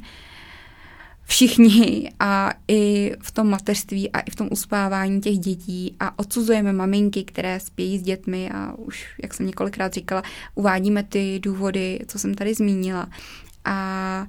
všichni 1.25 2.11
a 2.21 2.53
i 2.69 3.13
v 3.21 3.31
tom 3.31 3.51
mateřství 3.51 4.11
a 4.11 4.21
i 4.21 4.31
v 4.31 4.37
tom 4.37 4.49
uspávání 4.51 5.21
těch 5.21 5.39
dětí 5.39 5.97
a 6.01 6.19
odsuzujeme 6.19 6.73
maminky, 6.73 7.25
které 7.25 7.61
spějí 7.61 7.99
s 7.99 8.03
dětmi 8.03 8.51
a 8.51 8.73
už, 8.73 9.15
jak 9.23 9.35
jsem 9.35 9.47
několikrát 9.47 9.95
říkala, 9.95 10.23
uvádíme 10.55 11.03
ty 11.03 11.41
důvody, 11.43 12.01
co 12.09 12.19
jsem 12.19 12.35
tady 12.35 12.55
zmínila. 12.55 13.09
A, 13.65 13.73
a 13.75 14.27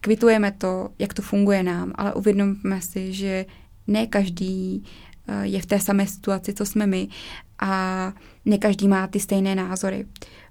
kvitujeme 0.00 0.52
to, 0.52 0.88
jak 0.98 1.14
to 1.14 1.22
funguje 1.22 1.62
nám, 1.62 1.92
ale 1.94 2.14
uvědomme 2.14 2.80
si, 2.80 3.12
že 3.12 3.46
ne 3.86 4.06
každý 4.06 4.84
eh, 5.28 5.46
je 5.46 5.62
v 5.62 5.66
té 5.66 5.80
samé 5.80 6.06
situaci, 6.06 6.54
co 6.54 6.66
jsme 6.66 6.86
my 6.86 7.08
a 7.58 8.12
ne 8.44 8.58
každý 8.58 8.88
má 8.88 9.06
ty 9.06 9.20
stejné 9.20 9.54
názory, 9.54 10.06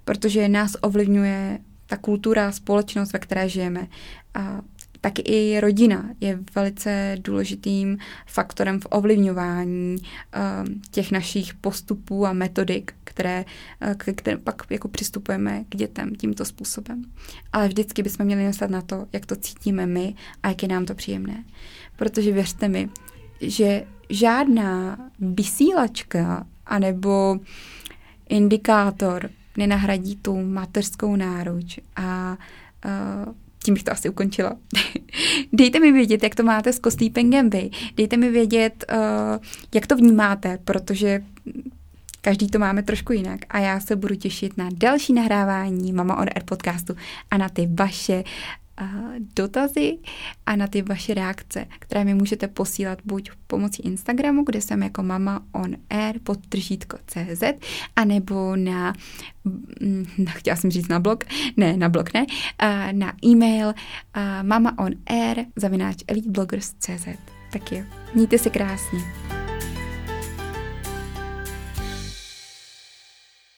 protože 0.06 0.50
nás 0.50 0.76
ovlivňuje 0.82 1.60
ta 1.86 1.98
kultura, 1.98 2.52
společnost, 2.52 3.14
ve 3.14 3.20
které 3.20 3.50
žijeme. 3.50 3.88
A 4.34 4.62
tak 5.02 5.14
i 5.30 5.60
rodina 5.60 6.10
je 6.20 6.40
velice 6.56 7.18
důležitým 7.20 7.98
faktorem 8.26 8.80
v 8.80 8.88
ovlivňování 8.90 9.96
uh, 9.98 10.74
těch 10.92 11.12
našich 11.12 11.54
postupů 11.54 12.26
a 12.26 12.34
metodik, 12.34 12.94
které, 13.04 13.46
uh, 13.88 14.14
které 14.16 14.38
pak 14.38 14.64
jako 14.70 14.88
přistupujeme 14.88 15.64
k 15.70 15.76
dětem 15.76 16.16
tímto 16.16 16.46
způsobem. 16.46 17.04
Ale 17.54 17.68
vždycky 17.68 18.04
bychom 18.04 18.26
měli 18.26 18.44
myslet 18.44 18.72
na 18.72 18.82
to, 18.82 19.06
jak 19.14 19.26
to 19.26 19.36
cítíme 19.36 19.86
my 19.86 20.16
a 20.44 20.48
jak 20.50 20.64
je 20.64 20.70
nám 20.70 20.86
to 20.86 20.96
příjemné. 20.96 21.44
Protože 21.96 22.32
věřte 22.32 22.68
mi, 22.70 22.90
že 23.42 23.84
žádná 24.10 24.98
vysílačka 25.20 26.48
anebo 26.66 27.40
indikátor 28.30 29.30
nenahradí 29.58 30.16
tu 30.16 30.46
mateřskou 30.46 31.16
náruč 31.16 31.80
a 31.96 32.38
uh, 32.86 33.34
tím 33.64 33.74
bych 33.74 33.84
to 33.84 33.92
asi 33.92 34.10
ukončila. 34.10 34.56
Dejte 35.54 35.80
mi 35.80 35.92
vědět, 35.92 36.24
jak 36.24 36.36
to 36.36 36.44
máte 36.44 36.74
s 36.74 36.80
kostýpengem 36.80 37.50
vy. 37.50 37.70
Dejte 37.98 38.18
mi 38.18 38.30
vědět, 38.30 38.86
uh, 38.94 39.46
jak 39.74 39.88
to 39.88 39.96
vnímáte, 39.96 40.58
protože 40.64 41.22
každý 42.22 42.48
to 42.48 42.60
máme 42.60 42.84
trošku 42.84 43.14
jinak 43.14 43.40
a 43.50 43.60
já 43.60 43.80
se 43.80 43.96
budu 43.96 44.16
těšit 44.16 44.58
na 44.58 44.70
další 44.74 45.14
nahrávání 45.14 45.94
Mama 45.94 46.18
on 46.18 46.28
Air 46.36 46.44
podcastu 46.46 46.96
a 47.32 47.38
na 47.38 47.50
ty 47.50 47.70
vaše 47.74 48.24
dotazy 49.36 49.98
a 50.46 50.56
na 50.56 50.68
ty 50.68 50.82
vaše 50.82 51.14
reakce, 51.14 51.66
které 51.80 52.04
mi 52.04 52.14
můžete 52.14 52.48
posílat 52.48 53.00
buď 53.06 53.32
pomocí 53.48 53.82
Instagramu, 53.82 54.44
kde 54.44 54.62
jsem 54.62 54.84
jako 54.84 55.04
mama 55.04 55.44
on 55.52 55.76
air 55.90 56.20
podtržítko 56.20 56.98
CZ, 57.06 57.44
anebo 57.96 58.56
na, 58.56 58.94
mm, 59.82 60.06
chtěla 60.30 60.56
jsem 60.56 60.72
říct 60.72 60.88
na 60.88 61.00
blog, 61.00 61.24
ne, 61.58 61.78
na 61.78 61.90
blog 61.90 62.14
ne, 62.14 62.26
na 62.92 63.14
e-mail 63.26 63.74
mama 64.42 64.78
on 64.78 64.92
air 65.08 65.46
zavináč 65.56 65.98
elitebloggers.cz. 66.08 67.08
Tak 67.52 67.72
jo, 67.72 67.84
mějte 68.14 68.38
se 68.38 68.50
krásně. 68.50 69.39